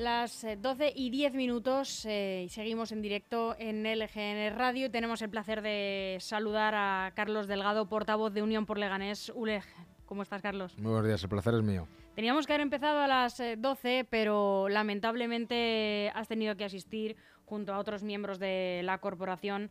Las 0.00 0.46
12 0.62 0.86
eh, 0.86 0.92
y 0.96 1.10
10 1.10 1.34
minutos 1.34 2.06
eh, 2.06 2.44
y 2.46 2.48
seguimos 2.48 2.90
en 2.90 3.02
directo 3.02 3.54
en 3.58 3.82
LGN 3.82 4.56
Radio 4.56 4.86
y 4.86 4.88
tenemos 4.88 5.20
el 5.20 5.28
placer 5.28 5.60
de 5.60 6.16
saludar 6.20 6.74
a 6.74 7.12
Carlos 7.14 7.46
Delgado, 7.46 7.86
portavoz 7.86 8.32
de 8.32 8.40
Unión 8.40 8.64
por 8.64 8.78
Leganés, 8.78 9.30
ULEG. 9.34 9.62
¿Cómo 10.06 10.22
estás, 10.22 10.40
Carlos? 10.40 10.74
Muy 10.78 10.92
buenos 10.92 11.06
días, 11.06 11.22
el 11.22 11.28
placer 11.28 11.52
es 11.52 11.62
mío. 11.62 11.86
Teníamos 12.14 12.46
que 12.46 12.54
haber 12.54 12.62
empezado 12.62 13.00
a 13.00 13.06
las 13.06 13.42
12, 13.58 13.98
eh, 13.98 14.04
pero 14.08 14.70
lamentablemente 14.70 16.10
has 16.14 16.28
tenido 16.28 16.56
que 16.56 16.64
asistir 16.64 17.16
junto 17.44 17.74
a 17.74 17.78
otros 17.78 18.02
miembros 18.02 18.38
de 18.38 18.80
la 18.82 19.02
corporación 19.02 19.68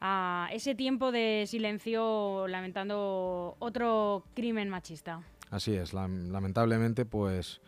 a 0.00 0.48
ese 0.52 0.74
tiempo 0.74 1.12
de 1.12 1.44
silencio 1.46 2.48
lamentando 2.48 3.56
otro 3.58 4.24
crimen 4.32 4.70
machista. 4.70 5.20
Así 5.50 5.74
es, 5.74 5.92
lamentablemente 5.92 7.04
pues 7.04 7.60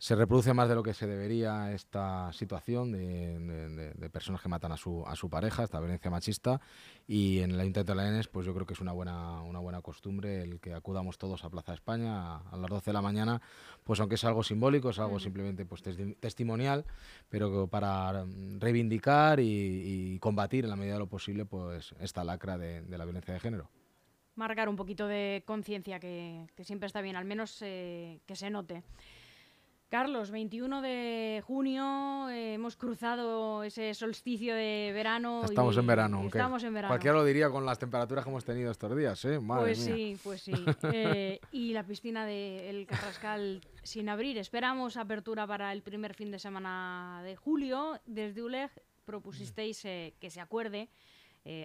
se 0.00 0.16
reproduce 0.16 0.54
más 0.54 0.66
de 0.66 0.74
lo 0.74 0.82
que 0.82 0.94
se 0.94 1.06
debería 1.06 1.74
esta 1.74 2.32
situación 2.32 2.90
de, 2.90 4.08
personas 4.10 4.40
que 4.40 4.48
matan 4.48 4.72
a 4.72 4.78
su, 4.78 5.06
a 5.06 5.14
su 5.14 5.28
pareja, 5.28 5.62
esta 5.62 5.78
violencia 5.78 6.10
machista. 6.10 6.58
Y 7.06 7.40
en 7.40 7.50
el 7.50 7.60
Ayuntamiento 7.60 7.94
de 7.94 8.02
la 8.02 8.22
pues 8.32 8.46
yo 8.46 8.54
creo 8.54 8.64
que 8.64 8.72
es 8.72 8.80
una 8.80 8.92
buena, 8.92 9.42
una 9.42 9.58
buena 9.58 9.82
costumbre 9.82 10.40
el 10.40 10.58
que 10.58 10.72
acudamos 10.72 11.18
todos 11.18 11.44
a 11.44 11.50
Plaza 11.50 11.74
España 11.74 12.38
a, 12.38 12.56
las 12.56 12.70
12 12.70 12.86
de 12.86 12.92
la 12.94 13.02
mañana, 13.02 13.42
pues 13.84 14.00
aunque 14.00 14.14
es 14.14 14.24
algo 14.24 14.42
simbólico, 14.42 14.88
es 14.88 14.98
algo 14.98 15.20
simplemente 15.20 15.66
pues 15.66 15.82
testimonial, 15.82 16.86
pero 17.28 17.66
para 17.66 18.24
reivindicar 18.58 19.38
y, 19.38 20.18
combatir 20.18 20.64
en 20.64 20.70
la 20.70 20.76
medida 20.76 20.94
de 20.94 21.00
lo 21.00 21.08
posible 21.08 21.44
pues 21.44 21.94
esta 22.00 22.24
lacra 22.24 22.56
de, 22.56 22.82
la 22.88 23.04
violencia 23.04 23.34
de 23.34 23.40
género 23.40 23.68
marcar 24.34 24.70
un 24.70 24.76
poquito 24.76 25.06
de 25.06 25.42
conciencia 25.44 26.00
que, 26.00 26.46
siempre 26.62 26.86
está 26.86 27.02
bien, 27.02 27.16
al 27.16 27.26
menos 27.26 27.60
eh, 27.60 28.20
que 28.24 28.34
se 28.34 28.48
note. 28.48 28.82
Carlos, 29.90 30.30
21 30.30 30.82
de 30.82 31.42
junio, 31.44 32.28
eh, 32.30 32.54
hemos 32.54 32.76
cruzado 32.76 33.64
ese 33.64 33.92
solsticio 33.92 34.54
de 34.54 34.92
verano. 34.94 35.42
Estamos 35.42 35.76
en 35.76 35.86
verano. 35.88 36.22
Estamos 36.26 36.62
en 36.62 36.74
verano. 36.74 36.92
Cualquiera 36.92 37.16
lo 37.16 37.24
diría 37.24 37.50
con 37.50 37.66
las 37.66 37.76
temperaturas 37.76 38.24
que 38.24 38.30
hemos 38.30 38.44
tenido 38.44 38.70
estos 38.70 38.96
días, 38.96 39.24
¿eh? 39.24 39.40
pues 39.44 39.80
sí, 39.80 40.16
pues 40.22 40.42
sí. 40.42 40.52
Eh, 40.92 41.40
y 41.50 41.72
la 41.72 41.84
piscina 41.84 42.24
del 42.24 42.86
Carrascal 42.86 43.62
sin 43.82 44.08
abrir. 44.08 44.38
Esperamos 44.38 44.96
apertura 44.96 45.44
para 45.44 45.72
el 45.72 45.82
primer 45.82 46.14
fin 46.14 46.30
de 46.30 46.38
semana 46.38 47.20
de 47.24 47.34
julio. 47.34 47.98
Desde 48.06 48.44
ULEG 48.44 48.70
propusisteis 49.04 49.84
eh, 49.86 50.14
que 50.20 50.30
se 50.30 50.40
acuerde 50.40 50.88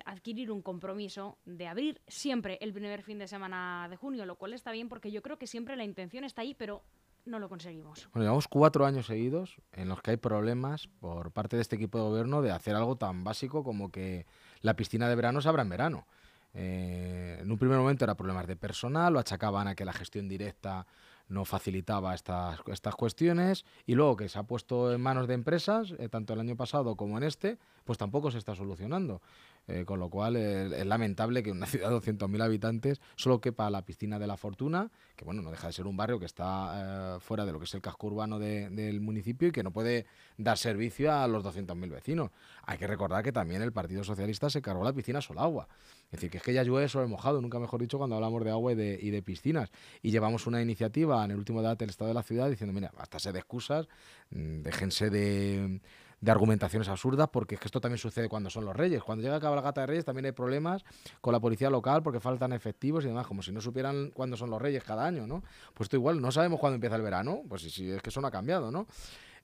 adquirir 0.05 0.51
un 0.51 0.61
compromiso 0.61 1.37
de 1.45 1.67
abrir 1.67 2.01
siempre 2.07 2.57
el 2.61 2.71
primer 2.73 3.03
fin 3.03 3.19
de 3.19 3.27
semana 3.27 3.87
de 3.89 3.97
junio, 3.97 4.25
lo 4.25 4.37
cual 4.37 4.53
está 4.53 4.71
bien 4.71 4.87
porque 4.87 5.11
yo 5.11 5.21
creo 5.21 5.37
que 5.37 5.47
siempre 5.47 5.75
la 5.75 5.83
intención 5.83 6.23
está 6.23 6.41
ahí, 6.41 6.55
pero 6.55 6.81
no 7.25 7.39
lo 7.39 7.49
conseguimos. 7.49 8.07
Bueno, 8.13 8.23
llevamos 8.23 8.47
cuatro 8.47 8.85
años 8.85 9.07
seguidos 9.07 9.57
en 9.71 9.89
los 9.89 10.01
que 10.01 10.11
hay 10.11 10.17
problemas 10.17 10.87
por 10.99 11.31
parte 11.31 11.55
de 11.55 11.61
este 11.61 11.75
equipo 11.75 11.97
de 11.97 12.03
gobierno 12.05 12.41
de 12.41 12.51
hacer 12.51 12.75
algo 12.75 12.95
tan 12.95 13.23
básico 13.23 13.63
como 13.63 13.91
que 13.91 14.25
la 14.61 14.75
piscina 14.75 15.09
de 15.09 15.15
verano 15.15 15.41
se 15.41 15.49
abra 15.49 15.63
en 15.63 15.69
verano. 15.69 16.07
Eh, 16.53 17.39
en 17.41 17.51
un 17.51 17.57
primer 17.57 17.77
momento 17.77 18.05
era 18.05 18.15
problemas 18.15 18.47
de 18.47 18.55
personal, 18.55 19.11
lo 19.11 19.19
achacaban 19.19 19.67
a 19.67 19.75
que 19.75 19.83
la 19.83 19.91
gestión 19.91 20.29
directa 20.29 20.87
no 21.27 21.43
facilitaba 21.43 22.13
estas, 22.13 22.59
estas 22.67 22.95
cuestiones 22.95 23.65
y 23.85 23.95
luego 23.95 24.15
que 24.15 24.29
se 24.29 24.39
ha 24.39 24.43
puesto 24.43 24.93
en 24.93 25.01
manos 25.01 25.27
de 25.27 25.33
empresas, 25.33 25.93
eh, 25.97 26.07
tanto 26.07 26.33
el 26.33 26.39
año 26.39 26.55
pasado 26.55 26.95
como 26.95 27.17
en 27.17 27.23
este, 27.23 27.57
pues 27.83 27.97
tampoco 27.97 28.31
se 28.31 28.37
está 28.37 28.55
solucionando. 28.55 29.21
Eh, 29.67 29.83
con 29.83 29.99
lo 29.99 30.09
cual 30.09 30.35
es 30.35 30.85
lamentable 30.85 31.41
que 31.41 31.51
una 31.51 31.65
ciudad 31.65 31.89
de 31.89 31.95
200.000 31.95 32.43
habitantes 32.43 33.01
solo 33.15 33.41
quepa 33.41 33.69
la 33.71 33.83
piscina 33.83 34.19
de 34.19 34.27
la 34.27 34.37
Fortuna, 34.37 34.91
que 35.15 35.25
bueno, 35.25 35.41
no 35.41 35.49
deja 35.49 35.67
de 35.67 35.73
ser 35.73 35.87
un 35.87 35.97
barrio 35.97 36.19
que 36.19 36.25
está 36.25 37.15
eh, 37.15 37.19
fuera 37.19 37.45
de 37.45 37.51
lo 37.51 37.57
que 37.57 37.65
es 37.65 37.73
el 37.73 37.81
casco 37.81 38.07
urbano 38.07 38.37
del 38.37 39.01
municipio 39.01 39.47
y 39.47 39.51
que 39.51 39.63
no 39.63 39.71
puede 39.71 40.05
dar 40.37 40.57
servicio 40.57 41.11
a 41.11 41.27
los 41.27 41.43
200.000 41.43 41.89
vecinos. 41.89 42.31
Hay 42.63 42.77
que 42.77 42.85
recordar 42.85 43.23
que 43.23 43.31
también 43.31 43.61
el 43.63 43.71
Partido 43.71 44.03
Socialista 44.03 44.49
se 44.49 44.61
cargó 44.61 44.83
la 44.83 44.93
piscina 44.93 45.19
agua 45.37 45.67
Es 46.05 46.11
decir, 46.11 46.29
que 46.29 46.37
es 46.37 46.43
que 46.43 46.53
ya 46.53 46.63
llueve 46.63 46.87
sobre 46.87 47.07
mojado, 47.07 47.41
nunca 47.41 47.59
mejor 47.59 47.81
dicho, 47.81 47.97
cuando 47.97 48.15
hablamos 48.15 48.43
de 48.43 48.51
agua 48.51 48.73
y 48.73 48.75
de, 48.75 48.99
y 49.01 49.09
de 49.09 49.23
piscinas. 49.23 49.71
Y 50.03 50.11
llevamos 50.11 50.45
una 50.45 50.61
iniciativa 50.61 51.25
en 51.25 51.31
el 51.31 51.37
último 51.37 51.61
debate 51.61 51.85
del 51.85 51.89
Estado 51.89 52.09
de 52.09 52.13
la 52.13 52.23
Ciudad 52.23 52.49
diciendo, 52.49 52.73
mira, 52.73 52.91
hasta 52.97 53.31
de 53.31 53.39
excusas, 53.39 53.87
mm, 54.29 54.61
déjense 54.61 55.09
de 55.09 55.79
de 56.25 56.31
argumentaciones 56.31 56.89
absurdas, 56.89 57.29
porque 57.31 57.53
es 57.53 57.61
que 57.61 57.67
esto 57.67 57.79
también 57.79 57.99
sucede 57.99 58.27
cuando 58.27 58.49
son 58.49 58.65
los 58.65 58.75
reyes. 58.75 59.03
Cuando 59.03 59.23
llega 59.23 59.37
la 59.37 59.61
gata 59.61 59.81
de 59.81 59.87
reyes 59.87 60.05
también 60.05 60.25
hay 60.25 60.31
problemas 60.31 60.83
con 61.21 61.33
la 61.33 61.39
policía 61.39 61.69
local 61.69 62.01
porque 62.01 62.19
faltan 62.19 62.51
efectivos 62.51 63.05
y 63.05 63.09
demás, 63.09 63.27
como 63.27 63.43
si 63.43 63.51
no 63.51 63.61
supieran 63.61 64.09
cuándo 64.09 64.35
son 64.35 64.49
los 64.49 64.59
reyes 64.59 64.83
cada 64.83 65.05
año, 65.05 65.27
¿no? 65.27 65.43
Pues 65.75 65.85
esto 65.85 65.97
igual, 65.97 66.19
no 66.19 66.31
sabemos 66.31 66.59
cuándo 66.59 66.75
empieza 66.75 66.95
el 66.95 67.03
verano, 67.03 67.43
pues 67.47 67.61
si, 67.61 67.91
es 67.91 68.01
que 68.01 68.09
eso 68.09 68.21
no 68.21 68.27
ha 68.27 68.31
cambiado, 68.31 68.71
¿no? 68.71 68.87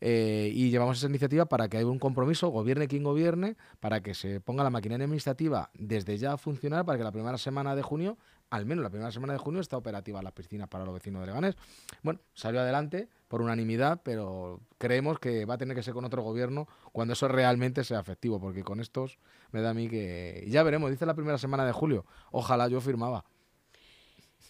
Eh, 0.03 0.49
y 0.55 0.71
llevamos 0.71 0.97
esa 0.97 1.05
iniciativa 1.05 1.45
para 1.45 1.69
que 1.69 1.77
haya 1.77 1.85
un 1.85 1.99
compromiso, 1.99 2.49
gobierne 2.49 2.87
quien 2.87 3.03
gobierne, 3.03 3.57
para 3.79 4.01
que 4.01 4.15
se 4.15 4.41
ponga 4.41 4.63
la 4.63 4.71
maquinaria 4.71 5.03
administrativa 5.03 5.69
desde 5.75 6.17
ya 6.17 6.33
a 6.33 6.37
funcionar, 6.37 6.83
para 6.83 6.97
que 6.97 7.03
la 7.03 7.11
primera 7.11 7.37
semana 7.37 7.75
de 7.75 7.83
junio, 7.83 8.17
al 8.49 8.65
menos 8.65 8.81
la 8.81 8.89
primera 8.89 9.11
semana 9.11 9.33
de 9.33 9.39
junio, 9.39 9.61
esté 9.61 9.75
operativa 9.75 10.19
las 10.23 10.33
piscinas 10.33 10.67
para 10.67 10.83
los 10.83 10.95
vecinos 10.95 11.21
de 11.21 11.27
Leganés. 11.27 11.55
Bueno, 12.01 12.21
salió 12.33 12.61
adelante 12.61 13.07
por 13.31 13.41
unanimidad, 13.41 14.01
pero 14.03 14.59
creemos 14.77 15.17
que 15.17 15.45
va 15.45 15.53
a 15.53 15.57
tener 15.57 15.73
que 15.73 15.83
ser 15.83 15.93
con 15.93 16.03
otro 16.03 16.21
gobierno 16.21 16.67
cuando 16.91 17.13
eso 17.13 17.29
realmente 17.29 17.85
sea 17.85 18.01
efectivo, 18.01 18.41
porque 18.41 18.61
con 18.61 18.81
estos 18.81 19.19
me 19.53 19.61
da 19.61 19.69
a 19.69 19.73
mí 19.73 19.87
que... 19.87 20.45
Ya 20.49 20.63
veremos, 20.63 20.91
dice 20.91 21.05
la 21.05 21.13
primera 21.13 21.37
semana 21.37 21.65
de 21.65 21.71
julio, 21.71 22.05
ojalá 22.31 22.67
yo 22.67 22.81
firmaba. 22.81 23.23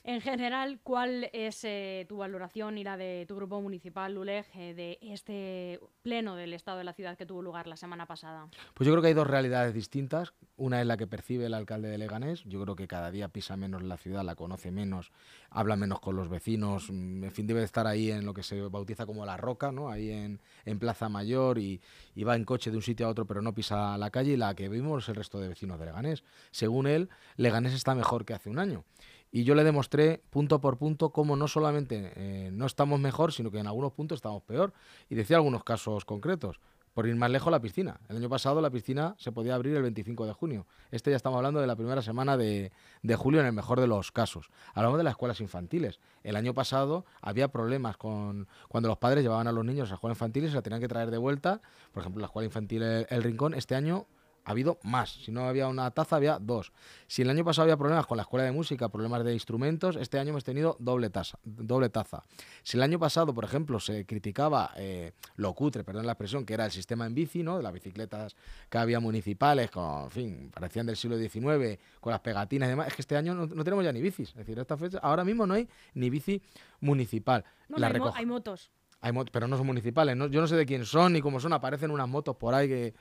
En 0.03 0.19
general, 0.19 0.79
¿cuál 0.81 1.29
es 1.31 1.63
eh, 1.63 2.07
tu 2.09 2.17
valoración 2.17 2.79
y 2.79 2.83
la 2.83 2.97
de 2.97 3.25
tu 3.27 3.35
grupo 3.35 3.61
municipal, 3.61 4.15
LULEG, 4.15 4.45
eh, 4.55 4.73
de 4.73 4.97
este 5.01 5.79
pleno 6.01 6.35
del 6.35 6.53
Estado 6.53 6.79
de 6.79 6.83
la 6.83 6.93
ciudad 6.93 7.15
que 7.15 7.27
tuvo 7.27 7.43
lugar 7.43 7.67
la 7.67 7.77
semana 7.77 8.07
pasada? 8.07 8.47
Pues 8.73 8.87
yo 8.87 8.93
creo 8.93 9.03
que 9.03 9.09
hay 9.09 9.13
dos 9.13 9.27
realidades 9.27 9.75
distintas. 9.75 10.33
Una 10.57 10.81
es 10.81 10.87
la 10.87 10.97
que 10.97 11.05
percibe 11.05 11.45
el 11.45 11.53
alcalde 11.53 11.87
de 11.87 11.99
Leganés. 11.99 12.43
Yo 12.45 12.59
creo 12.63 12.75
que 12.75 12.87
cada 12.87 13.11
día 13.11 13.29
pisa 13.29 13.57
menos 13.57 13.83
la 13.83 13.95
ciudad, 13.95 14.23
la 14.23 14.33
conoce 14.33 14.71
menos, 14.71 15.11
habla 15.51 15.75
menos 15.75 15.99
con 15.99 16.15
los 16.15 16.29
vecinos. 16.29 16.89
Mm, 16.89 17.25
en 17.25 17.31
fin, 17.31 17.45
debe 17.45 17.61
estar 17.61 17.85
ahí 17.85 18.09
en 18.09 18.25
lo 18.25 18.33
que 18.33 18.41
se 18.41 18.59
bautiza 18.59 19.05
como 19.05 19.23
la 19.23 19.37
roca, 19.37 19.71
¿no? 19.71 19.89
ahí 19.89 20.09
en, 20.09 20.39
Plaza 20.79 21.09
Mayor 21.09 21.59
y, 21.59 21.79
y, 22.15 22.23
va 22.23 22.35
en 22.35 22.43
coche 22.43 22.71
de 22.71 22.77
un 22.77 22.81
sitio 22.81 23.05
a 23.05 23.09
otro, 23.09 23.27
pero 23.27 23.43
no 23.43 23.53
pisa 23.53 23.95
la 23.99 24.09
calle. 24.09 24.31
Y 24.31 24.37
la 24.37 24.55
que 24.55 24.67
vimos 24.67 25.07
el 25.09 25.15
resto 25.15 25.39
de 25.39 25.49
vecinos 25.49 25.77
de 25.77 25.85
Leganés. 25.85 26.23
Según 26.49 26.87
él, 26.87 27.09
Leganés 27.37 27.73
está 27.73 27.93
mejor 27.93 28.25
que 28.25 28.33
hace 28.33 28.49
un 28.49 28.57
año. 28.57 28.83
Y 29.31 29.45
yo 29.45 29.55
le 29.55 29.63
demostré 29.63 30.21
punto 30.29 30.59
por 30.59 30.77
punto 30.77 31.11
cómo 31.11 31.37
no 31.37 31.47
solamente 31.47 32.11
eh, 32.15 32.49
no 32.51 32.65
estamos 32.65 32.99
mejor, 32.99 33.31
sino 33.31 33.49
que 33.49 33.59
en 33.59 33.67
algunos 33.67 33.93
puntos 33.93 34.17
estamos 34.17 34.43
peor. 34.43 34.73
Y 35.09 35.15
decía 35.15 35.37
algunos 35.37 35.63
casos 35.63 36.03
concretos. 36.03 36.59
Por 36.93 37.07
ir 37.07 37.15
más 37.15 37.31
lejos, 37.31 37.49
la 37.49 37.61
piscina. 37.61 38.01
El 38.09 38.17
año 38.17 38.27
pasado 38.27 38.59
la 38.59 38.69
piscina 38.69 39.15
se 39.17 39.31
podía 39.31 39.55
abrir 39.55 39.77
el 39.77 39.81
25 39.83 40.25
de 40.25 40.33
junio. 40.33 40.67
Este 40.91 41.09
ya 41.09 41.15
estamos 41.15 41.37
hablando 41.37 41.61
de 41.61 41.67
la 41.67 41.77
primera 41.77 42.01
semana 42.01 42.35
de, 42.35 42.73
de, 43.01 43.15
julio 43.15 43.39
en 43.39 43.45
el 43.45 43.53
mejor 43.53 43.79
de 43.79 43.87
los 43.87 44.11
casos. 44.11 44.49
Hablamos 44.73 44.97
de 44.97 45.05
las 45.05 45.11
escuelas 45.11 45.39
infantiles. 45.39 46.01
El 46.23 46.35
año 46.35 46.53
pasado 46.53 47.05
había 47.21 47.47
problemas 47.47 47.95
con 47.95 48.49
cuando 48.67 48.89
los 48.89 48.97
padres 48.97 49.23
llevaban 49.23 49.47
a 49.47 49.53
los 49.53 49.63
niños 49.63 49.87
a 49.87 49.91
la 49.91 49.95
escuela 49.95 50.11
infantil 50.11 50.43
y 50.43 50.49
se 50.49 50.55
la 50.55 50.61
tenían 50.61 50.81
que 50.81 50.89
traer 50.89 51.11
de 51.11 51.17
vuelta. 51.17 51.61
Por 51.93 52.01
ejemplo, 52.01 52.19
la 52.19 52.25
escuela 52.25 52.47
infantil 52.47 52.83
El 52.83 53.23
Rincón 53.23 53.53
este 53.53 53.75
año 53.75 54.07
ha 54.43 54.51
habido 54.51 54.79
más. 54.83 55.11
Si 55.11 55.31
no 55.31 55.47
había 55.47 55.67
una 55.67 55.91
taza, 55.91 56.15
había 56.15 56.39
dos. 56.39 56.71
Si 57.07 57.21
el 57.21 57.29
año 57.29 57.43
pasado 57.43 57.63
había 57.63 57.77
problemas 57.77 58.07
con 58.07 58.17
la 58.17 58.23
escuela 58.23 58.45
de 58.45 58.51
música, 58.51 58.89
problemas 58.89 59.23
de 59.23 59.33
instrumentos, 59.33 59.95
este 59.95 60.19
año 60.19 60.29
hemos 60.29 60.43
tenido 60.43 60.77
doble, 60.79 61.09
taza, 61.09 61.37
doble 61.43 61.89
taza. 61.89 62.23
Si 62.63 62.77
el 62.77 62.83
año 62.83 62.99
pasado, 62.99 63.33
por 63.33 63.43
ejemplo, 63.43 63.79
se 63.79 64.05
criticaba 64.05 64.71
eh, 64.77 65.11
lo 65.35 65.53
cutre, 65.53 65.83
perdón 65.83 66.05
la 66.05 66.13
expresión, 66.13 66.45
que 66.45 66.53
era 66.53 66.65
el 66.65 66.71
sistema 66.71 67.05
en 67.05 67.13
bici, 67.13 67.43
¿no? 67.43 67.57
de 67.57 67.63
las 67.63 67.73
bicicletas 67.73 68.35
que 68.69 68.77
había 68.77 68.99
municipales, 68.99 69.69
con, 69.69 70.03
en 70.03 70.11
fin, 70.11 70.51
parecían 70.53 70.85
del 70.85 70.95
siglo 70.95 71.17
XIX, 71.17 71.79
con 71.99 72.11
las 72.11 72.21
pegatinas 72.21 72.67
y 72.67 72.69
demás, 72.69 72.87
es 72.87 72.95
que 72.95 73.01
este 73.01 73.17
año 73.17 73.33
no, 73.33 73.63
tenemos 73.63 73.83
ya 73.83 73.91
ni 73.91 74.01
bicis. 74.01 74.29
Es 74.29 74.35
decir, 74.35 74.57
esta 74.57 74.77
fecha, 74.77 74.99
ahora 74.99 75.23
mismo 75.23 75.45
no 75.45 75.53
hay 75.53 75.67
ni 75.93 76.09
bici 76.09 76.41
municipal. 76.79 77.43
la 77.69 77.87
hay, 77.87 77.93
hay, 78.15 78.25
motos. 78.25 78.71
Hay 79.01 79.13
pero 79.31 79.47
no 79.47 79.57
son 79.57 79.65
municipales. 79.65 80.15
Yo 80.29 80.41
no 80.41 80.47
sé 80.47 80.55
de 80.55 80.65
quién 80.65 80.85
son 80.85 81.13
ni 81.13 81.21
cómo 81.21 81.39
son. 81.39 81.53
Aparecen 81.53 81.89
unas 81.89 82.07
motos 82.07 82.35
por 82.35 82.53
ahí 82.53 82.67
que 82.67 82.93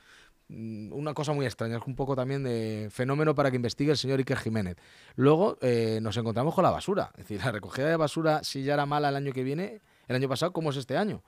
una 0.51 1.13
cosa 1.13 1.33
muy 1.33 1.45
extraña, 1.45 1.77
es 1.77 1.83
un 1.85 1.95
poco 1.95 2.15
también 2.15 2.43
de 2.43 2.89
fenómeno 2.91 3.33
para 3.35 3.49
que 3.49 3.55
investigue 3.55 3.91
el 3.91 3.97
señor 3.97 4.19
Iker 4.19 4.37
Jiménez. 4.37 4.77
Luego 5.15 5.57
eh, 5.61 5.99
nos 6.01 6.17
encontramos 6.17 6.53
con 6.53 6.63
la 6.63 6.71
basura, 6.71 7.11
es 7.13 7.27
decir, 7.27 7.41
la 7.45 7.51
recogida 7.51 7.87
de 7.87 7.95
basura, 7.95 8.43
si 8.43 8.63
ya 8.63 8.73
era 8.73 8.85
mala 8.85 9.09
el 9.09 9.15
año 9.15 9.31
que 9.31 9.43
viene, 9.43 9.81
el 10.07 10.15
año 10.15 10.27
pasado, 10.27 10.51
¿cómo 10.51 10.71
es 10.71 10.77
este 10.77 10.97
año? 10.97 11.23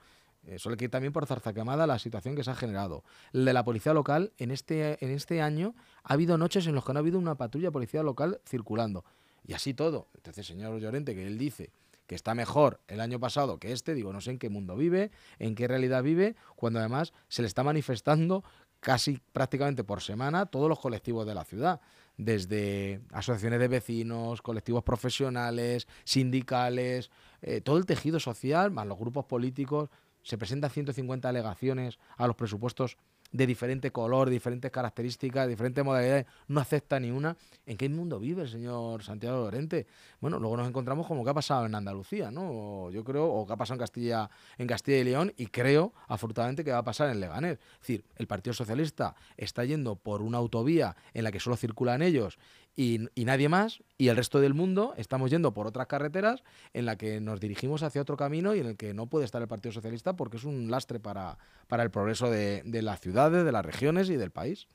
Eh, 0.46 0.58
suele 0.58 0.76
que 0.76 0.88
también 0.88 1.12
por 1.12 1.26
zarzacamada 1.26 1.86
la 1.86 1.98
situación 1.98 2.34
que 2.34 2.44
se 2.44 2.50
ha 2.50 2.54
generado. 2.54 3.02
El 3.32 3.46
de 3.46 3.52
la 3.54 3.64
policía 3.64 3.94
local, 3.94 4.32
en 4.36 4.50
este, 4.50 5.02
en 5.02 5.10
este 5.10 5.40
año 5.40 5.74
ha 6.02 6.12
habido 6.12 6.36
noches 6.36 6.66
en 6.66 6.74
las 6.74 6.84
que 6.84 6.92
no 6.92 6.98
ha 6.98 7.00
habido 7.00 7.18
una 7.18 7.34
patrulla 7.36 7.70
policía 7.70 8.02
local 8.02 8.40
circulando. 8.46 9.04
Y 9.46 9.54
así 9.54 9.72
todo. 9.74 10.08
Entonces, 10.14 10.46
señor 10.46 10.78
Llorente, 10.78 11.14
que 11.14 11.26
él 11.26 11.38
dice 11.38 11.70
que 12.06 12.14
está 12.14 12.34
mejor 12.34 12.80
el 12.88 13.00
año 13.00 13.18
pasado 13.18 13.58
que 13.58 13.72
este, 13.72 13.94
digo, 13.94 14.12
no 14.12 14.20
sé 14.20 14.32
en 14.32 14.38
qué 14.38 14.50
mundo 14.50 14.76
vive, 14.76 15.10
en 15.38 15.54
qué 15.54 15.68
realidad 15.68 16.02
vive, 16.02 16.36
cuando 16.56 16.78
además 16.78 17.12
se 17.28 17.42
le 17.42 17.48
está 17.48 17.62
manifestando 17.62 18.44
casi 18.84 19.18
prácticamente 19.32 19.82
por 19.82 20.02
semana 20.02 20.44
todos 20.44 20.68
los 20.68 20.78
colectivos 20.78 21.26
de 21.26 21.34
la 21.34 21.44
ciudad, 21.44 21.80
desde 22.18 23.00
asociaciones 23.12 23.58
de 23.58 23.68
vecinos, 23.68 24.42
colectivos 24.42 24.84
profesionales, 24.84 25.88
sindicales, 26.04 27.10
eh, 27.40 27.62
todo 27.62 27.78
el 27.78 27.86
tejido 27.86 28.20
social, 28.20 28.70
más 28.70 28.86
los 28.86 28.98
grupos 28.98 29.24
políticos. 29.24 29.88
se 30.22 30.36
presentan 30.38 30.70
150 30.70 31.28
alegaciones 31.28 31.98
a 32.16 32.26
los 32.26 32.36
presupuestos 32.36 32.98
de 33.34 33.48
diferente 33.48 33.90
color, 33.90 34.30
diferentes 34.30 34.70
características, 34.70 35.48
diferentes 35.48 35.84
modalidades, 35.84 36.26
no 36.46 36.60
acepta 36.60 37.00
ni 37.00 37.10
una. 37.10 37.36
¿En 37.66 37.76
qué 37.76 37.88
mundo 37.88 38.20
vive 38.20 38.42
el 38.42 38.48
señor 38.48 39.02
Santiago 39.02 39.38
Lorente? 39.38 39.88
Bueno, 40.20 40.38
luego 40.38 40.56
nos 40.56 40.68
encontramos 40.68 41.04
como 41.08 41.24
que 41.24 41.30
ha 41.30 41.34
pasado 41.34 41.66
en 41.66 41.74
Andalucía, 41.74 42.30
¿no? 42.30 42.92
Yo 42.92 43.02
creo, 43.02 43.26
o 43.26 43.44
que 43.44 43.52
ha 43.52 43.56
pasado 43.56 43.74
en 43.74 43.80
Castilla, 43.80 44.30
en 44.56 44.68
Castilla 44.68 44.98
y 44.98 45.04
León, 45.04 45.32
y 45.36 45.46
creo, 45.46 45.92
afortunadamente, 46.06 46.62
que 46.62 46.70
va 46.70 46.78
a 46.78 46.84
pasar 46.84 47.10
en 47.10 47.18
Leganés. 47.18 47.58
Es 47.58 47.80
decir, 47.80 48.04
el 48.14 48.28
Partido 48.28 48.54
Socialista 48.54 49.16
está 49.36 49.64
yendo 49.64 49.96
por 49.96 50.22
una 50.22 50.38
autovía 50.38 50.94
en 51.12 51.24
la 51.24 51.32
que 51.32 51.40
solo 51.40 51.56
circulan 51.56 52.02
ellos 52.02 52.38
y, 52.76 53.08
nadie 53.16 53.48
más, 53.48 53.82
y 53.98 54.08
el 54.08 54.16
resto 54.16 54.40
del 54.40 54.52
mundo 54.52 54.94
estamos 54.96 55.30
yendo 55.30 55.54
por 55.54 55.66
otras 55.66 55.86
carreteras 55.86 56.42
en 56.72 56.86
la 56.86 56.96
que 56.96 57.20
nos 57.20 57.38
dirigimos 57.38 57.84
hacia 57.84 58.02
otro 58.02 58.16
camino 58.16 58.54
y 58.54 58.60
en 58.60 58.66
el 58.66 58.76
que 58.76 58.94
no 58.94 59.06
puede 59.06 59.24
estar 59.24 59.40
el 59.40 59.48
Partido 59.48 59.72
Socialista 59.72 60.16
porque 60.16 60.38
es 60.38 60.44
un 60.44 60.70
lastre 60.70 60.98
para, 60.98 61.38
para 61.68 61.84
el 61.84 61.90
progreso 61.90 62.30
de, 62.30 62.62
de 62.64 62.82
las 62.82 62.98
de 63.32 63.52
las 63.52 63.64
regiones 63.64 64.10
y 64.10 64.16
del 64.16 64.30
país. 64.30 64.68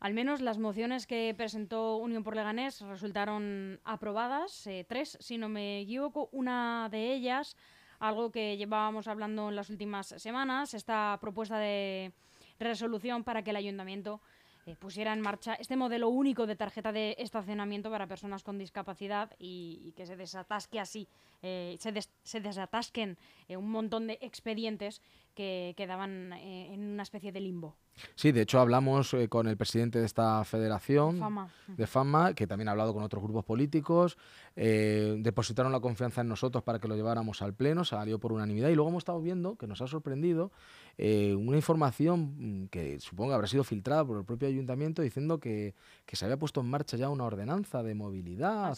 Al 0.00 0.12
menos 0.12 0.40
las 0.40 0.58
mociones 0.58 1.06
que 1.06 1.34
presentó 1.36 1.96
Unión 1.96 2.22
por 2.22 2.36
Leganés 2.36 2.80
resultaron 2.82 3.80
aprobadas, 3.84 4.66
eh, 4.66 4.84
tres, 4.86 5.16
si 5.20 5.38
no 5.38 5.48
me 5.48 5.80
equivoco. 5.80 6.28
Una 6.32 6.88
de 6.90 7.14
ellas, 7.14 7.56
algo 7.98 8.30
que 8.30 8.56
llevábamos 8.56 9.08
hablando 9.08 9.48
en 9.48 9.56
las 9.56 9.70
últimas 9.70 10.08
semanas, 10.18 10.74
esta 10.74 11.16
propuesta 11.20 11.58
de 11.58 12.12
resolución 12.58 13.24
para 13.24 13.42
que 13.42 13.50
el 13.50 13.56
ayuntamiento 13.56 14.20
eh, 14.66 14.74
pusiera 14.74 15.12
en 15.12 15.20
marcha 15.20 15.54
este 15.54 15.76
modelo 15.76 16.08
único 16.08 16.44
de 16.46 16.56
tarjeta 16.56 16.90
de 16.90 17.14
estacionamiento 17.18 17.88
para 17.88 18.08
personas 18.08 18.42
con 18.42 18.58
discapacidad 18.58 19.30
y, 19.38 19.92
que 19.96 20.06
se 20.06 20.16
desatasque 20.16 20.80
así, 20.80 21.06
eh, 21.40 21.76
se, 21.78 21.92
se, 22.24 22.40
desatasquen 22.40 23.16
eh, 23.46 23.56
un 23.56 23.70
montón 23.70 24.08
de 24.08 24.18
expedientes 24.20 25.00
que 25.36 25.74
quedaban 25.76 26.32
en 26.32 26.80
una 26.80 27.04
especie 27.04 27.30
de 27.30 27.40
limbo. 27.40 27.76
Sí, 28.14 28.32
de 28.32 28.42
hecho 28.42 28.60
hablamos 28.60 29.14
con 29.28 29.48
el 29.48 29.56
presidente 29.56 29.98
de 29.98 30.06
esta 30.06 30.44
federación 30.44 31.20
de 31.68 31.86
Fama, 31.86 32.34
que 32.34 32.46
también 32.46 32.68
ha 32.68 32.72
hablado 32.72 32.92
con 32.92 33.02
otros 33.02 33.22
grupos 33.22 33.44
políticos, 33.44 34.18
depositaron 34.54 35.72
la 35.72 35.80
confianza 35.80 36.20
en 36.20 36.28
nosotros 36.28 36.62
para 36.62 36.78
que 36.78 36.88
lo 36.88 36.96
lleváramos 36.96 37.42
al 37.42 37.54
Pleno, 37.54 37.84
salió 37.84 38.18
por 38.18 38.32
unanimidad 38.32 38.68
y 38.68 38.74
luego 38.74 38.90
hemos 38.90 39.00
estado 39.00 39.20
viendo, 39.20 39.56
que 39.56 39.66
nos 39.66 39.80
ha 39.80 39.86
sorprendido, 39.86 40.52
una 40.98 41.56
información 41.56 42.62
mm, 42.62 42.66
que 42.68 42.98
supongo 43.00 43.34
habrá 43.34 43.46
sido 43.46 43.64
filtrada 43.64 44.04
por 44.04 44.18
el 44.18 44.24
propio 44.24 44.48
ayuntamiento 44.48 45.02
diciendo 45.02 45.38
que, 45.38 45.74
se 46.10 46.24
había 46.24 46.38
puesto 46.38 46.60
en 46.60 46.70
marcha 46.70 46.96
ya 46.96 47.10
una 47.10 47.24
ordenanza 47.24 47.82
de 47.82 47.94
movilidad. 47.94 48.76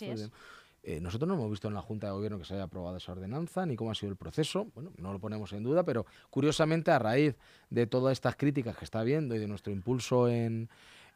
Eh, 0.82 1.00
nosotros 1.00 1.28
no 1.28 1.34
hemos 1.34 1.50
visto 1.50 1.68
en 1.68 1.74
la 1.74 1.82
Junta 1.82 2.06
de 2.06 2.12
Gobierno 2.12 2.38
que 2.38 2.44
se 2.44 2.54
haya 2.54 2.64
aprobado 2.64 2.96
esa 2.96 3.12
ordenanza, 3.12 3.66
ni 3.66 3.76
cómo 3.76 3.90
ha 3.90 3.94
sido 3.94 4.10
el 4.10 4.16
proceso. 4.16 4.66
Bueno, 4.74 4.92
no 4.96 5.12
lo 5.12 5.18
ponemos 5.18 5.52
en 5.52 5.62
duda, 5.62 5.84
pero 5.84 6.06
curiosamente, 6.30 6.90
a 6.90 6.98
raíz 6.98 7.36
de 7.70 7.86
todas 7.86 8.12
estas 8.12 8.36
críticas 8.36 8.76
que 8.76 8.84
está 8.84 9.00
habiendo 9.00 9.34
y 9.34 9.38
de 9.38 9.48
nuestro 9.48 9.72
impulso 9.72 10.28
en, 10.28 10.68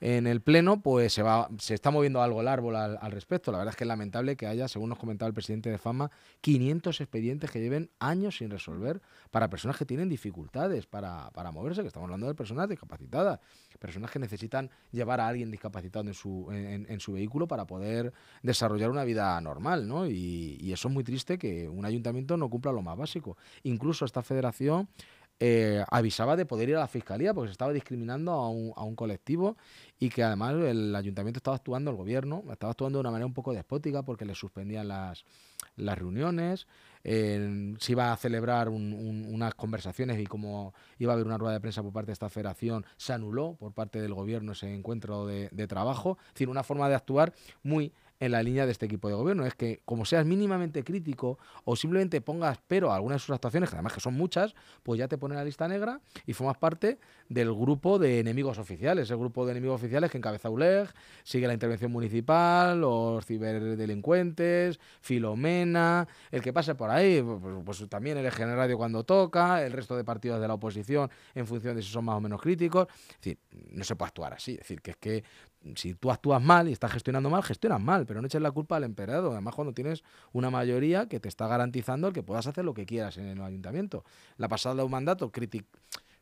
en 0.02 0.26
el 0.26 0.40
Pleno, 0.40 0.82
pues 0.82 1.12
se, 1.12 1.22
va, 1.22 1.48
se 1.58 1.74
está 1.74 1.92
moviendo 1.92 2.20
algo 2.22 2.40
el 2.40 2.48
árbol 2.48 2.74
al, 2.74 3.12
respecto. 3.12 3.52
La 3.52 3.58
verdad 3.58 3.70
es 3.70 3.76
que 3.76 3.84
es 3.84 3.88
lamentable 3.88 4.36
que 4.36 4.48
haya, 4.48 4.66
según 4.66 4.88
nos 4.88 4.98
comentaba 4.98 5.28
el 5.28 5.32
presidente 5.32 5.70
de 5.70 5.78
Fama, 5.78 6.10
500 6.40 7.00
expedientes 7.00 7.52
que 7.52 7.60
lleven 7.60 7.88
años 8.00 8.38
sin 8.38 8.50
resolver 8.50 9.00
para 9.30 9.48
personas 9.48 9.76
que 9.76 9.86
tienen 9.86 10.08
dificultades 10.08 10.86
para, 10.86 11.30
moverse, 11.52 11.82
que 11.82 11.86
estamos 11.86 12.08
hablando 12.08 12.26
de 12.26 12.34
personas 12.34 12.68
discapacitadas, 12.68 13.38
personas 13.78 14.10
que 14.10 14.18
necesitan 14.18 14.70
llevar 14.90 15.20
a 15.20 15.28
alguien 15.28 15.52
discapacitado 15.52 16.08
en 16.08 16.14
su, 16.14 16.48
en, 16.50 16.98
su 16.98 17.12
vehículo 17.12 17.46
para 17.46 17.64
poder 17.64 18.12
desarrollar 18.42 18.90
una 18.90 19.04
vida 19.04 19.40
normal, 19.40 19.86
¿no? 19.86 20.08
Y 20.08 20.72
eso 20.72 20.88
es 20.88 20.94
muy 20.94 21.04
triste 21.04 21.38
que 21.38 21.68
un 21.68 21.84
ayuntamiento 21.84 22.36
no 22.36 22.50
cumpla 22.50 22.72
lo 22.72 22.82
más 22.82 22.98
básico. 22.98 23.36
Incluso 23.62 24.04
esta 24.04 24.22
federación 24.22 24.88
eh, 25.40 25.84
avisaba 25.90 26.36
de 26.36 26.46
poder 26.46 26.68
ir 26.68 26.76
a 26.76 26.80
la 26.80 26.88
fiscalía 26.88 27.34
porque 27.34 27.48
se 27.48 27.52
estaba 27.52 27.72
discriminando 27.72 28.32
a 28.32 28.48
un, 28.48 28.72
a 28.76 28.84
un, 28.84 28.94
colectivo 28.94 29.56
y 29.98 30.08
que 30.08 30.22
además 30.22 30.54
el 30.54 30.94
ayuntamiento 30.94 31.38
estaba 31.38 31.56
actuando, 31.56 31.90
el 31.90 31.96
gobierno 31.96 32.44
estaba 32.50 32.70
actuando 32.70 32.98
de 32.98 33.00
una 33.00 33.10
manera 33.10 33.26
un 33.26 33.34
poco 33.34 33.52
despótica 33.52 34.02
porque 34.04 34.24
le 34.24 34.34
suspendían 34.34 34.88
las, 34.88 35.24
las 35.76 35.98
reuniones, 35.98 36.66
se 37.02 37.76
iba 37.88 38.12
a 38.12 38.16
celebrar 38.16 38.68
unas 38.68 39.54
conversaciones 39.54 40.20
y 40.20 40.26
como 40.26 40.72
iba 40.98 41.12
a 41.12 41.14
haber 41.14 41.26
una 41.26 41.38
rueda 41.38 41.54
de 41.54 41.60
prensa 41.60 41.82
por 41.82 41.92
parte 41.92 42.08
de 42.08 42.12
esta 42.12 42.28
federación, 42.28 42.86
se 42.96 43.12
anuló 43.12 43.56
por 43.58 43.72
parte 43.72 44.00
del 44.00 44.14
gobierno 44.14 44.52
ese 44.52 44.72
encuentro 44.72 45.26
de, 45.26 45.48
de 45.50 45.66
trabajo, 45.66 46.18
es 46.28 46.34
decir, 46.34 46.48
una 46.48 46.62
forma 46.62 46.88
de 46.88 46.94
actuar 46.94 47.32
muy 47.64 47.92
en 48.22 48.30
la 48.30 48.40
línea 48.40 48.66
de 48.66 48.72
este 48.72 48.86
equipo 48.86 49.08
de 49.08 49.14
gobierno. 49.14 49.44
Es 49.44 49.56
que 49.56 49.82
como 49.84 50.04
seas 50.04 50.24
mínimamente 50.24 50.84
crítico 50.84 51.40
o 51.64 51.74
simplemente 51.74 52.20
pongas 52.20 52.60
pero 52.68 52.92
a 52.92 52.94
algunas 52.94 53.16
de 53.16 53.26
sus 53.26 53.34
actuaciones, 53.34 53.68
que 53.68 53.74
además 53.74 53.94
que 53.94 54.00
son 54.00 54.14
muchas, 54.14 54.54
pues 54.84 55.00
ya 55.00 55.08
te 55.08 55.18
ponen 55.18 55.36
la 55.36 55.44
lista 55.44 55.66
negra 55.66 56.00
y 56.24 56.32
formas 56.32 56.56
parte 56.56 57.00
del 57.28 57.52
grupo 57.52 57.98
de 57.98 58.20
enemigos 58.20 58.58
oficiales. 58.58 59.10
El 59.10 59.16
grupo 59.16 59.44
de 59.44 59.50
enemigos 59.50 59.74
oficiales 59.74 60.08
que 60.08 60.18
encabeza 60.18 60.50
ULEG, 60.50 60.88
sigue 61.24 61.48
la 61.48 61.52
intervención 61.52 61.90
municipal, 61.90 62.80
los 62.80 63.26
ciberdelincuentes, 63.26 64.78
Filomena, 65.00 66.06
el 66.30 66.42
que 66.42 66.52
pase 66.52 66.76
por 66.76 66.90
ahí, 66.90 67.20
pues, 67.20 67.56
pues 67.64 67.88
también 67.88 68.18
el 68.18 68.26
Eje 68.26 68.46
Radio 68.46 68.78
cuando 68.78 69.02
toca, 69.02 69.64
el 69.66 69.72
resto 69.72 69.96
de 69.96 70.04
partidos 70.04 70.40
de 70.40 70.46
la 70.46 70.54
oposición 70.54 71.10
en 71.34 71.44
función 71.48 71.74
de 71.74 71.82
si 71.82 71.90
son 71.90 72.04
más 72.04 72.18
o 72.18 72.20
menos 72.20 72.40
críticos. 72.40 72.86
Es 73.08 73.16
decir, 73.16 73.38
no 73.72 73.82
se 73.82 73.96
puede 73.96 74.08
actuar 74.10 74.34
así. 74.34 74.52
Es 74.52 74.58
decir, 74.58 74.80
que 74.80 74.92
es 74.92 74.96
que 74.96 75.24
si 75.76 75.94
tú 75.94 76.10
actúas 76.10 76.42
mal 76.42 76.68
y 76.68 76.72
estás 76.72 76.92
gestionando 76.92 77.30
mal, 77.30 77.42
gestionas 77.42 77.80
mal, 77.80 78.06
pero 78.06 78.20
no 78.20 78.26
eches 78.26 78.42
la 78.42 78.50
culpa 78.50 78.76
al 78.76 78.84
emperador. 78.84 79.32
Además, 79.32 79.54
cuando 79.54 79.72
tienes 79.72 80.02
una 80.32 80.50
mayoría 80.50 81.08
que 81.08 81.20
te 81.20 81.28
está 81.28 81.46
garantizando 81.46 82.08
el 82.08 82.14
que 82.14 82.22
puedas 82.22 82.46
hacer 82.46 82.64
lo 82.64 82.74
que 82.74 82.86
quieras 82.86 83.16
en 83.16 83.26
el 83.26 83.40
ayuntamiento. 83.40 84.04
La 84.36 84.48
pasada 84.48 84.76
de 84.76 84.82
un 84.82 84.90
mandato 84.90 85.30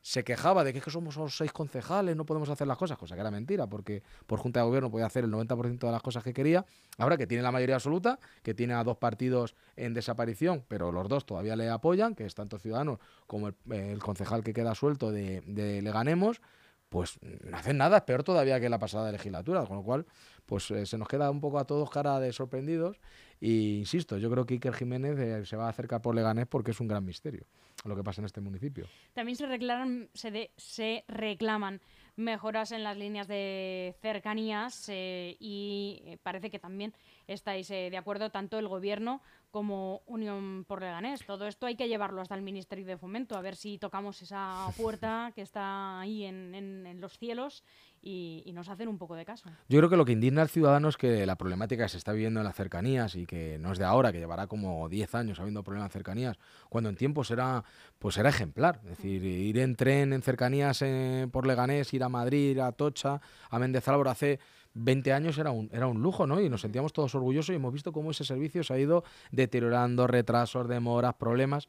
se 0.02 0.24
quejaba 0.24 0.64
de 0.64 0.72
que 0.72 0.80
somos 0.90 1.18
seis 1.36 1.52
concejales, 1.52 2.16
no 2.16 2.24
podemos 2.24 2.48
hacer 2.48 2.66
las 2.66 2.78
cosas, 2.78 2.96
cosa 2.96 3.14
que 3.14 3.20
era 3.20 3.30
mentira, 3.30 3.66
porque 3.66 4.02
por 4.26 4.38
Junta 4.38 4.60
de 4.60 4.66
Gobierno 4.66 4.90
podía 4.90 5.06
hacer 5.06 5.24
el 5.24 5.30
90% 5.30 5.78
de 5.78 5.92
las 5.92 6.02
cosas 6.02 6.24
que 6.24 6.32
quería. 6.32 6.64
Ahora 6.96 7.16
que 7.16 7.26
tiene 7.26 7.42
la 7.42 7.52
mayoría 7.52 7.74
absoluta, 7.74 8.18
que 8.42 8.54
tiene 8.54 8.74
a 8.74 8.82
dos 8.82 8.96
partidos 8.96 9.54
en 9.76 9.92
desaparición, 9.92 10.64
pero 10.68 10.90
los 10.90 11.08
dos 11.08 11.26
todavía 11.26 11.54
le 11.54 11.68
apoyan, 11.68 12.14
que 12.14 12.24
es 12.24 12.34
tanto 12.34 12.58
Ciudadanos 12.58 12.98
como 13.26 13.48
el, 13.48 13.98
concejal 13.98 14.42
que 14.42 14.54
queda 14.54 14.74
suelto 14.74 15.10
de, 15.10 15.42
de 15.42 15.82
Leganemos, 15.82 16.40
pues 16.90 17.18
no 17.22 17.56
hacen 17.56 17.78
nada, 17.78 17.98
es 17.98 18.02
peor 18.02 18.24
todavía 18.24 18.60
que 18.60 18.68
la 18.68 18.78
pasada 18.78 19.10
legislatura, 19.10 19.64
con 19.64 19.76
lo 19.78 19.82
cual 19.82 20.06
pues 20.44 20.70
eh, 20.72 20.84
se 20.84 20.98
nos 20.98 21.06
queda 21.06 21.30
un 21.30 21.40
poco 21.40 21.60
a 21.60 21.64
todos 21.64 21.88
cara 21.88 22.18
de 22.18 22.32
sorprendidos 22.32 23.00
y 23.40 23.78
insisto, 23.78 24.18
yo 24.18 24.28
creo 24.30 24.44
que 24.44 24.54
Iker 24.54 24.74
Jiménez 24.74 25.16
eh, 25.18 25.46
se 25.46 25.56
va 25.56 25.66
a 25.66 25.70
acercar 25.70 26.02
por 26.02 26.14
Leganés 26.14 26.46
porque 26.48 26.72
es 26.72 26.80
un 26.80 26.88
gran 26.88 27.04
misterio 27.04 27.46
lo 27.84 27.96
que 27.96 28.02
pasa 28.02 28.20
en 28.20 28.26
este 28.26 28.42
municipio. 28.42 28.86
También 29.14 29.36
se 29.36 29.46
reclaman, 29.46 30.10
se, 30.12 30.50
se 30.56 31.04
reclaman 31.08 31.80
mejoras 32.16 32.72
en 32.72 32.84
las 32.84 32.98
líneas 32.98 33.26
de 33.28 33.94
cercanías 34.02 34.86
eh, 34.88 35.36
y 35.38 36.18
parece 36.22 36.50
que 36.50 36.58
también 36.58 36.92
estáis 37.26 37.68
de 37.68 37.96
acuerdo 37.96 38.30
tanto 38.30 38.58
el 38.58 38.68
gobierno 38.68 39.22
como 39.50 40.02
Unión 40.06 40.64
por 40.66 40.80
Leganés. 40.80 41.24
Todo 41.26 41.46
esto 41.46 41.66
hay 41.66 41.76
que 41.76 41.88
llevarlo 41.88 42.20
hasta 42.20 42.34
el 42.34 42.42
Ministerio 42.42 42.86
de 42.86 42.96
Fomento, 42.96 43.36
a 43.36 43.40
ver 43.40 43.56
si 43.56 43.78
tocamos 43.78 44.22
esa 44.22 44.66
puerta 44.76 45.32
que 45.34 45.42
está 45.42 46.00
ahí 46.00 46.24
en, 46.24 46.54
en, 46.54 47.00
los 47.00 47.18
cielos 47.18 47.64
y, 48.02 48.50
nos 48.54 48.68
hacen 48.68 48.88
un 48.88 48.98
poco 48.98 49.14
de 49.14 49.24
caso. 49.24 49.48
Yo 49.68 49.78
creo 49.78 49.88
que 49.88 49.96
lo 49.96 50.04
que 50.04 50.12
indigna 50.12 50.42
al 50.42 50.50
ciudadano 50.50 50.88
es 50.88 50.96
que 50.96 51.24
la 51.24 51.36
problemática 51.36 51.88
se 51.88 51.96
está 51.96 52.12
viviendo 52.12 52.40
en 52.40 52.44
las 52.44 52.54
cercanías 52.54 53.14
y 53.14 53.26
que 53.26 53.58
no 53.58 53.72
es 53.72 53.78
de 53.78 53.84
ahora, 53.84 54.12
que 54.12 54.18
llevará 54.18 54.46
como 54.46 54.88
10 54.88 55.14
años 55.14 55.40
habiendo 55.40 55.62
problemas 55.62 55.88
en 55.88 55.92
cercanías, 55.92 56.38
cuando 56.68 56.90
en 56.90 56.96
tiempo 56.96 57.24
será, 57.24 57.64
pues 57.98 58.18
era 58.18 58.28
ejemplar. 58.28 58.80
Es 58.84 58.98
decir, 58.98 59.24
ir 59.24 59.58
en 59.58 59.76
tren 59.76 60.12
en 60.12 60.22
cercanías 60.22 60.82
eh, 60.82 61.26
por 61.32 61.46
Leganés, 61.46 61.94
ir 61.94 62.02
a 62.02 62.08
Madrid, 62.08 62.50
ir 62.50 62.60
a 62.60 62.72
Tocha, 62.72 63.20
a 63.48 63.58
Méndez 63.58 63.86
Álvaro 63.88 64.10
hace 64.10 64.40
20 64.74 65.12
años 65.12 65.38
era 65.38 65.50
un, 65.50 65.68
era 65.72 65.86
un 65.86 66.02
lujo, 66.02 66.26
¿no? 66.26 66.40
Y 66.40 66.48
nos 66.48 66.60
sentíamos 66.60 66.92
todos 66.92 67.14
orgullosos 67.14 67.52
y 67.52 67.56
hemos 67.56 67.72
visto 67.72 67.92
cómo 67.92 68.10
ese 68.10 68.24
servicio 68.24 68.62
se 68.62 68.72
ha 68.72 68.78
ido 68.78 69.04
deteriorando, 69.30 70.06
retrasos, 70.06 70.68
demoras, 70.68 71.14
problemas. 71.14 71.68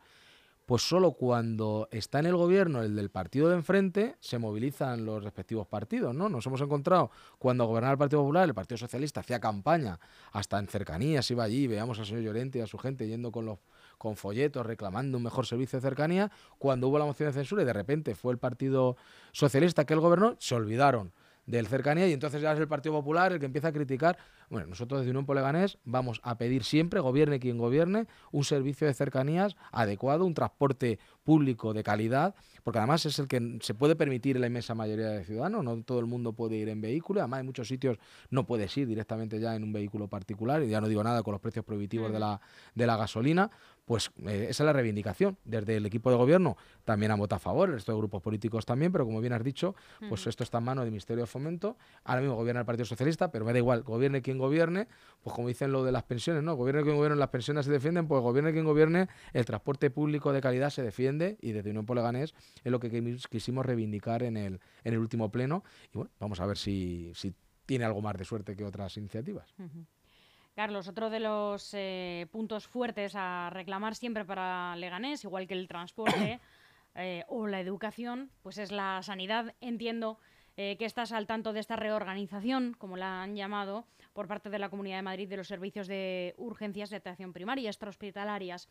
Pues 0.65 0.84
solo 0.84 1.13
cuando 1.13 1.89
está 1.91 2.20
en 2.20 2.27
el 2.27 2.36
gobierno 2.38 2.81
el 2.81 2.96
del 2.96 3.10
partido 3.10 3.50
de 3.50 3.55
enfrente 3.55 4.15
se 4.22 4.38
movilizan 4.38 5.05
los 5.05 5.24
respectivos 5.24 5.67
partidos, 5.67 6.15
¿no? 6.15 6.29
Nos 6.29 6.46
hemos 6.46 6.62
encontrado 6.62 7.12
cuando 7.39 7.65
gobernaba 7.65 7.93
el 7.93 7.98
Partido 7.98 8.22
Popular, 8.22 8.48
el 8.48 8.53
Partido 8.53 8.77
Socialista 8.77 9.20
hacía 9.20 9.39
campaña, 9.39 10.00
hasta 10.31 10.60
en 10.60 10.67
cercanías 10.67 11.29
iba 11.29 11.43
allí, 11.43 11.67
veíamos 11.67 12.00
al 12.00 12.05
señor 12.05 12.22
Llorente 12.22 12.60
y 12.60 12.62
a 12.62 12.67
su 12.67 12.77
gente 12.77 13.08
yendo 13.08 13.31
con 13.31 13.48
los 13.48 13.60
con 13.98 14.15
folletos 14.15 14.65
reclamando 14.65 15.17
un 15.17 15.24
mejor 15.24 15.46
servicio 15.46 15.77
de 15.77 15.81
cercanía, 15.81 16.31
cuando 16.58 16.88
hubo 16.88 16.98
la 16.98 17.05
moción 17.05 17.29
de 17.29 17.34
censura 17.34 17.63
y 17.63 17.65
de 17.65 17.74
repente 17.74 18.15
fue 18.15 18.31
el 18.31 18.39
Partido 18.39 18.96
Socialista 19.31 19.86
que 19.86 19.93
el 19.93 20.00
gobernó, 20.00 20.38
se 20.39 20.55
olvidaron 20.55 21.12
del 21.51 21.67
cercanía 21.67 22.08
y 22.08 22.13
entonces 22.13 22.41
ya 22.41 22.53
es 22.53 22.60
el 22.60 22.67
Partido 22.67 22.96
Popular 22.96 23.34
el 23.34 23.39
que 23.39 23.46
empieza 23.46 23.67
a 23.67 23.72
criticar. 23.72 24.17
Bueno, 24.50 24.67
nosotros 24.67 25.01
desde 25.01 25.12
Unión 25.12 25.25
Poleganés 25.25 25.77
vamos 25.84 26.22
a 26.24 26.38
pedir 26.38 26.63
siempre, 26.63 27.00
gobierne 27.00 27.39
quien 27.39 27.58
gobierne, 27.58 28.08
un 28.31 28.43
servicio 28.43 28.88
de 28.88 28.93
cercanías 28.93 29.55
adecuado, 29.72 30.25
un 30.25 30.34
transporte 30.34 31.00
público 31.24 31.74
de 31.74 31.84
calidad, 31.84 32.36
porque 32.63 32.79
además 32.79 33.05
es 33.05 33.20
el 33.20 33.27
que 33.27 33.60
se 33.62 33.74
puede 33.74 33.96
permitir 33.96 34.38
en 34.38 34.41
la 34.41 34.48
inmensa 34.48 34.74
mayoría 34.74 35.10
de 35.10 35.24
ciudadanos, 35.24 35.63
no 35.63 35.84
todo 35.84 36.00
el 36.00 36.05
mundo 36.05 36.34
puede 36.34 36.55
ir 36.55 36.70
en 36.70 36.81
vehículo, 36.81 37.20
además 37.20 37.41
en 37.41 37.46
muchos 37.46 37.67
sitios 37.67 37.98
no 38.29 38.46
puedes 38.46 38.75
ir 38.77 38.88
directamente 38.88 39.39
ya 39.39 39.55
en 39.55 39.63
un 39.63 39.74
vehículo 39.74 40.08
particular, 40.08 40.63
y 40.63 40.70
ya 40.70 40.81
no 40.81 40.88
digo 40.88 41.03
nada 41.03 41.22
con 41.22 41.34
los 41.34 41.41
precios 41.41 41.65
prohibitivos 41.65 42.12
de, 42.12 42.20
la, 42.20 42.41
de 42.75 42.88
la 42.88 42.98
gasolina, 42.98 43.51
pues 43.91 44.10
eh, 44.25 44.48
esa 44.50 44.63
es 44.63 44.65
la 44.65 44.71
reivindicación. 44.71 45.38
Desde 45.43 45.75
el 45.75 45.86
equipo 45.86 46.10
de 46.10 46.15
gobierno 46.15 46.55
también 46.86 47.12
han 47.12 47.19
votado 47.19 47.36
a 47.36 47.39
favor, 47.39 47.67
el 47.67 47.75
resto 47.75 47.91
de 47.91 47.98
grupos 47.98 48.21
políticos 48.21 48.65
también, 48.65 48.89
pero 48.89 49.03
como 49.03 49.19
bien 49.19 49.33
has 49.33 49.43
dicho, 49.43 49.75
pues 50.07 50.25
esto 50.27 50.45
está 50.45 50.60
en 50.60 50.63
manos 50.63 50.86
del 50.86 50.93
Ministerio 50.93 51.24
de 51.24 51.27
Fomento. 51.27 51.75
Ahora 52.05 52.21
mismo 52.21 52.38
gobierna 52.38 52.62
el 52.62 52.65
Partido 52.65 52.86
Socialista, 52.86 53.29
pero 53.31 53.43
me 53.43 53.51
da 53.51 53.57
igual, 53.57 53.83
gobierne 53.83 54.21
quien 54.21 54.38
gobierne, 54.38 54.88
pues 55.21 55.36
como 55.36 55.50
dicen 55.50 55.74
lo 55.74 55.83
de 55.83 55.91
las 55.91 56.03
pensiones, 56.03 56.41
¿no? 56.41 56.55
Gobierne 56.55 56.83
quien 56.83 56.95
gobierne, 56.95 57.17
las 57.17 57.31
pensiones 57.31 57.65
se 57.65 57.71
defienden, 57.74 58.07
pues 58.07 58.21
gobierne 58.21 58.53
quien 58.53 58.63
gobierne, 58.63 59.10
el 59.33 59.43
transporte 59.43 59.89
público 59.89 60.31
de 60.31 60.39
calidad 60.39 60.69
se 60.69 60.83
defiende 60.83 61.38
y 61.41 61.51
desde 61.51 61.71
Unión 61.71 61.86
Poleganés 61.86 62.33
es 62.63 62.71
lo 62.71 62.79
que 62.79 63.19
quisimos 63.29 63.65
reivindicar 63.65 64.24
en 64.24 64.38
el, 64.38 64.62
en 64.86 64.93
el 64.93 65.00
último 65.00 65.29
pleno. 65.31 65.65
Y 65.93 65.98
bueno, 65.98 66.12
vamos 66.17 66.39
a 66.39 66.45
ver 66.45 66.57
si, 66.57 67.12
si 67.13 67.33
tiene 67.65 67.83
algo 67.83 68.01
más 68.01 68.15
de 68.15 68.24
suerte 68.24 68.55
que 68.55 68.63
otras 68.63 68.95
iniciativas. 68.95 69.53
Carlos, 70.55 70.88
otro 70.88 71.10
de 71.10 71.20
los 71.20 71.74
eh, 71.74 72.27
puntos 72.31 72.67
fuertes 72.67 73.13
a 73.15 73.50
reclamar 73.51 73.96
siempre 73.96 74.25
para 74.25 74.75
Leganés, 74.75 75.24
igual 75.24 75.48
que 75.48 75.53
el 75.53 75.67
transporte 75.67 76.39
eh, 76.96 77.24
o 77.29 77.48
la 77.48 77.62
educación, 77.62 78.31
pues 78.43 78.58
es 78.58 78.72
la 78.72 79.01
sanidad. 79.01 79.55
Entiendo 79.62 80.20
eh, 80.58 80.75
que 80.77 80.86
estás 80.86 81.13
al 81.13 81.25
tanto 81.25 81.53
de 81.53 81.62
esta 81.62 81.77
reorganización, 81.77 82.75
como 82.77 82.98
la 82.98 83.24
han 83.24 83.36
llamado, 83.36 83.86
por 84.12 84.27
parte 84.27 84.50
de 84.50 84.60
la 84.60 84.70
Comunidad 84.70 84.98
de 84.98 85.03
Madrid 85.03 85.29
de 85.29 85.38
los 85.38 85.48
servicios 85.48 85.88
de 85.88 86.36
urgencias 86.38 86.89
de 86.89 86.98
atención 86.98 87.31
primaria 87.31 87.70
extrahospitalarias. 87.70 88.67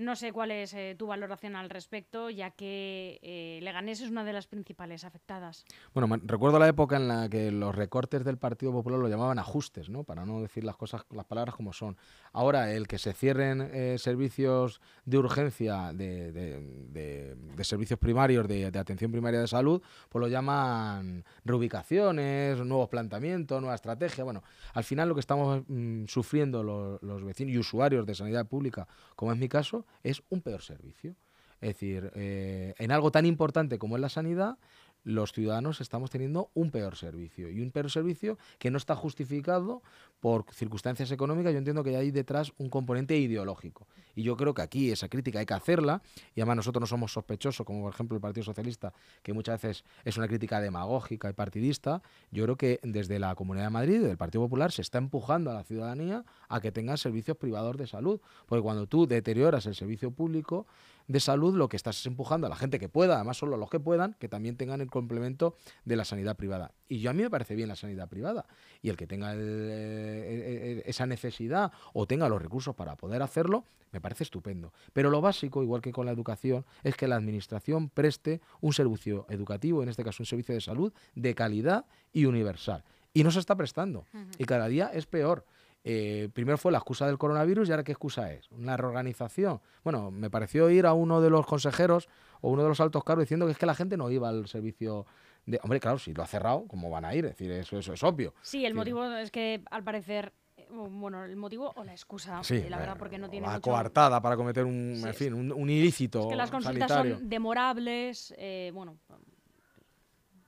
No 0.00 0.16
sé 0.16 0.32
cuál 0.32 0.50
es 0.50 0.72
eh, 0.72 0.94
tu 0.98 1.08
valoración 1.08 1.56
al 1.56 1.68
respecto, 1.68 2.30
ya 2.30 2.52
que 2.52 3.20
eh, 3.22 3.58
Leganés 3.60 4.00
es 4.00 4.08
una 4.08 4.24
de 4.24 4.32
las 4.32 4.46
principales 4.46 5.04
afectadas. 5.04 5.66
Bueno, 5.92 6.18
recuerdo 6.24 6.58
la 6.58 6.68
época 6.68 6.96
en 6.96 7.06
la 7.06 7.28
que 7.28 7.52
los 7.52 7.74
recortes 7.74 8.24
del 8.24 8.38
Partido 8.38 8.72
Popular 8.72 8.98
lo 8.98 9.08
llamaban 9.08 9.38
ajustes, 9.38 9.90
¿no? 9.90 10.02
Para 10.04 10.24
no 10.24 10.40
decir 10.40 10.64
las 10.64 10.78
cosas, 10.78 11.04
las 11.10 11.26
palabras 11.26 11.54
como 11.54 11.74
son. 11.74 11.98
Ahora, 12.32 12.72
el 12.72 12.88
que 12.88 12.96
se 12.96 13.12
cierren 13.12 13.60
eh, 13.60 13.96
servicios 13.98 14.80
de 15.04 15.18
urgencia, 15.18 15.92
de, 15.92 17.36
servicios 17.60 17.98
primarios, 17.98 18.48
de, 18.48 18.66
atención 18.68 19.12
primaria 19.12 19.40
de 19.40 19.48
salud, 19.48 19.82
pues 20.08 20.18
lo 20.18 20.28
llaman 20.28 21.26
reubicaciones, 21.44 22.58
nuevos 22.60 22.88
planteamientos, 22.88 23.60
nueva 23.60 23.74
estrategia. 23.74 24.24
Bueno, 24.24 24.42
al 24.72 24.84
final 24.84 25.10
lo 25.10 25.14
que 25.14 25.20
estamos 25.20 25.62
mm, 25.68 26.06
sufriendo 26.06 26.62
los 26.62 27.22
vecinos 27.22 27.52
y 27.52 27.58
usuarios 27.58 28.06
de 28.06 28.14
sanidad 28.14 28.46
pública, 28.46 28.88
como 29.14 29.30
es 29.32 29.38
mi 29.38 29.50
caso, 29.50 29.84
es 30.02 30.22
un 30.30 30.42
peor 30.42 30.62
servicio. 30.62 31.14
Es 31.60 31.74
decir, 31.74 32.10
eh, 32.14 32.74
en 32.78 32.90
algo 32.90 33.10
tan 33.10 33.26
importante 33.26 33.78
como 33.78 33.96
es 33.96 34.00
la 34.00 34.08
sanidad, 34.08 34.56
los 35.04 35.32
ciudadanos 35.32 35.80
estamos 35.80 36.10
teniendo 36.10 36.50
un 36.54 36.70
peor 36.70 36.96
servicio 36.96 37.50
y 37.50 37.60
un 37.60 37.70
peor 37.70 37.90
servicio 37.90 38.38
que 38.58 38.70
no 38.70 38.78
está 38.78 38.94
justificado 38.94 39.82
por 40.20 40.44
circunstancias 40.52 41.10
económicas. 41.10 41.52
Yo 41.52 41.58
entiendo 41.58 41.82
que 41.82 41.96
hay 41.96 42.10
detrás 42.10 42.52
un 42.58 42.68
componente 42.68 43.16
ideológico 43.16 43.86
y 44.14 44.22
yo 44.22 44.36
creo 44.36 44.54
que 44.54 44.62
aquí 44.62 44.90
esa 44.90 45.08
crítica 45.08 45.38
hay 45.38 45.46
que 45.46 45.54
hacerla 45.54 46.02
y 46.34 46.40
además 46.40 46.56
nosotros 46.56 46.80
no 46.80 46.86
somos 46.86 47.12
sospechosos, 47.12 47.66
como 47.66 47.82
por 47.82 47.94
ejemplo 47.94 48.16
el 48.16 48.20
Partido 48.20 48.44
Socialista, 48.44 48.92
que 49.22 49.32
muchas 49.32 49.60
veces 49.60 49.84
es 50.04 50.16
una 50.16 50.28
crítica 50.28 50.60
demagógica 50.60 51.30
y 51.30 51.32
partidista. 51.32 52.02
Yo 52.30 52.44
creo 52.44 52.56
que 52.56 52.80
desde 52.82 53.18
la 53.18 53.34
Comunidad 53.34 53.66
de 53.66 53.70
Madrid, 53.70 54.00
del 54.02 54.16
Partido 54.16 54.44
Popular, 54.44 54.72
se 54.72 54.82
está 54.82 54.98
empujando 54.98 55.50
a 55.50 55.54
la 55.54 55.64
ciudadanía 55.64 56.24
a 56.48 56.60
que 56.60 56.72
tenga 56.72 56.96
servicios 56.96 57.36
privados 57.36 57.76
de 57.76 57.86
salud, 57.86 58.20
porque 58.46 58.62
cuando 58.62 58.86
tú 58.86 59.06
deterioras 59.06 59.66
el 59.66 59.74
servicio 59.74 60.10
público, 60.10 60.66
de 61.10 61.18
salud, 61.18 61.56
lo 61.56 61.68
que 61.68 61.76
estás 61.76 61.98
es 61.98 62.06
empujando 62.06 62.46
a 62.46 62.50
la 62.50 62.54
gente 62.54 62.78
que 62.78 62.88
pueda, 62.88 63.16
además 63.16 63.36
solo 63.36 63.56
los 63.56 63.68
que 63.68 63.80
puedan, 63.80 64.14
que 64.20 64.28
también 64.28 64.56
tengan 64.56 64.80
el 64.80 64.88
complemento 64.88 65.56
de 65.84 65.96
la 65.96 66.04
sanidad 66.04 66.36
privada. 66.36 66.70
Y 66.88 67.00
yo 67.00 67.10
a 67.10 67.12
mí 67.12 67.24
me 67.24 67.30
parece 67.30 67.56
bien 67.56 67.68
la 67.68 67.74
sanidad 67.74 68.08
privada. 68.08 68.46
Y 68.80 68.90
el 68.90 68.96
que 68.96 69.08
tenga 69.08 69.34
esa 69.34 71.06
necesidad 71.06 71.72
o 71.94 72.06
tenga 72.06 72.28
los 72.28 72.40
recursos 72.40 72.76
para 72.76 72.94
poder 72.94 73.22
hacerlo, 73.22 73.64
me 73.90 74.00
parece 74.00 74.22
estupendo. 74.22 74.72
Pero 74.92 75.10
lo 75.10 75.20
básico, 75.20 75.64
igual 75.64 75.82
que 75.82 75.90
con 75.90 76.06
la 76.06 76.12
educación, 76.12 76.64
es 76.84 76.94
que 76.94 77.08
la 77.08 77.16
administración 77.16 77.88
preste 77.88 78.40
un 78.60 78.72
servicio 78.72 79.26
educativo, 79.30 79.82
en 79.82 79.88
este 79.88 80.04
caso 80.04 80.22
un 80.22 80.26
servicio 80.26 80.54
de 80.54 80.60
salud, 80.60 80.92
de 81.16 81.34
calidad 81.34 81.86
y 82.12 82.26
universal. 82.26 82.84
Y 83.12 83.24
no 83.24 83.32
se 83.32 83.40
está 83.40 83.56
prestando. 83.56 84.06
Y 84.38 84.44
cada 84.44 84.68
día 84.68 84.92
es 84.94 85.06
peor. 85.06 85.44
Eh, 85.82 86.28
primero 86.34 86.58
fue 86.58 86.72
la 86.72 86.78
excusa 86.78 87.06
del 87.06 87.16
coronavirus 87.16 87.68
y 87.68 87.72
ahora 87.72 87.84
qué 87.84 87.92
excusa 87.92 88.32
es. 88.32 88.50
Una 88.50 88.76
reorganización. 88.76 89.60
Bueno, 89.82 90.10
me 90.10 90.30
pareció 90.30 90.68
ir 90.70 90.86
a 90.86 90.92
uno 90.92 91.20
de 91.20 91.30
los 91.30 91.46
consejeros 91.46 92.08
o 92.40 92.50
uno 92.50 92.62
de 92.62 92.68
los 92.68 92.80
altos 92.80 93.02
cargos 93.04 93.24
diciendo 93.24 93.46
que 93.46 93.52
es 93.52 93.58
que 93.58 93.66
la 93.66 93.74
gente 93.74 93.96
no 93.96 94.10
iba 94.10 94.28
al 94.28 94.46
servicio 94.46 95.06
de... 95.46 95.58
Hombre, 95.62 95.80
claro, 95.80 95.98
si 95.98 96.12
lo 96.12 96.22
ha 96.22 96.26
cerrado, 96.26 96.66
¿cómo 96.68 96.90
van 96.90 97.04
a 97.04 97.14
ir? 97.14 97.24
Es 97.24 97.32
decir, 97.32 97.50
eso, 97.52 97.78
eso 97.78 97.94
es 97.94 98.02
obvio. 98.02 98.34
Sí, 98.42 98.66
el 98.66 98.74
motivo 98.74 99.04
es 99.04 99.30
que 99.30 99.62
al 99.70 99.82
parecer 99.82 100.32
eh, 100.58 100.66
bueno, 100.70 101.24
el 101.24 101.36
motivo 101.36 101.72
o 101.74 101.84
la 101.84 101.92
excusa, 101.92 102.42
sí, 102.44 102.64
la 102.68 102.78
verdad, 102.78 102.96
porque 102.98 103.18
no 103.18 103.30
tiene 103.30 103.46
la 103.46 103.60
coartada 103.60 104.20
para 104.20 104.36
cometer 104.36 104.64
un, 104.64 105.02
en 105.04 105.14
fin, 105.14 105.32
un, 105.32 105.70
ilícito. 105.70 106.20
Es 106.20 106.26
que 106.26 106.36
las 106.36 106.50
consultas 106.50 106.90
son 106.90 107.28
demorables, 107.28 108.34
eh, 108.36 108.70
bueno. 108.74 108.98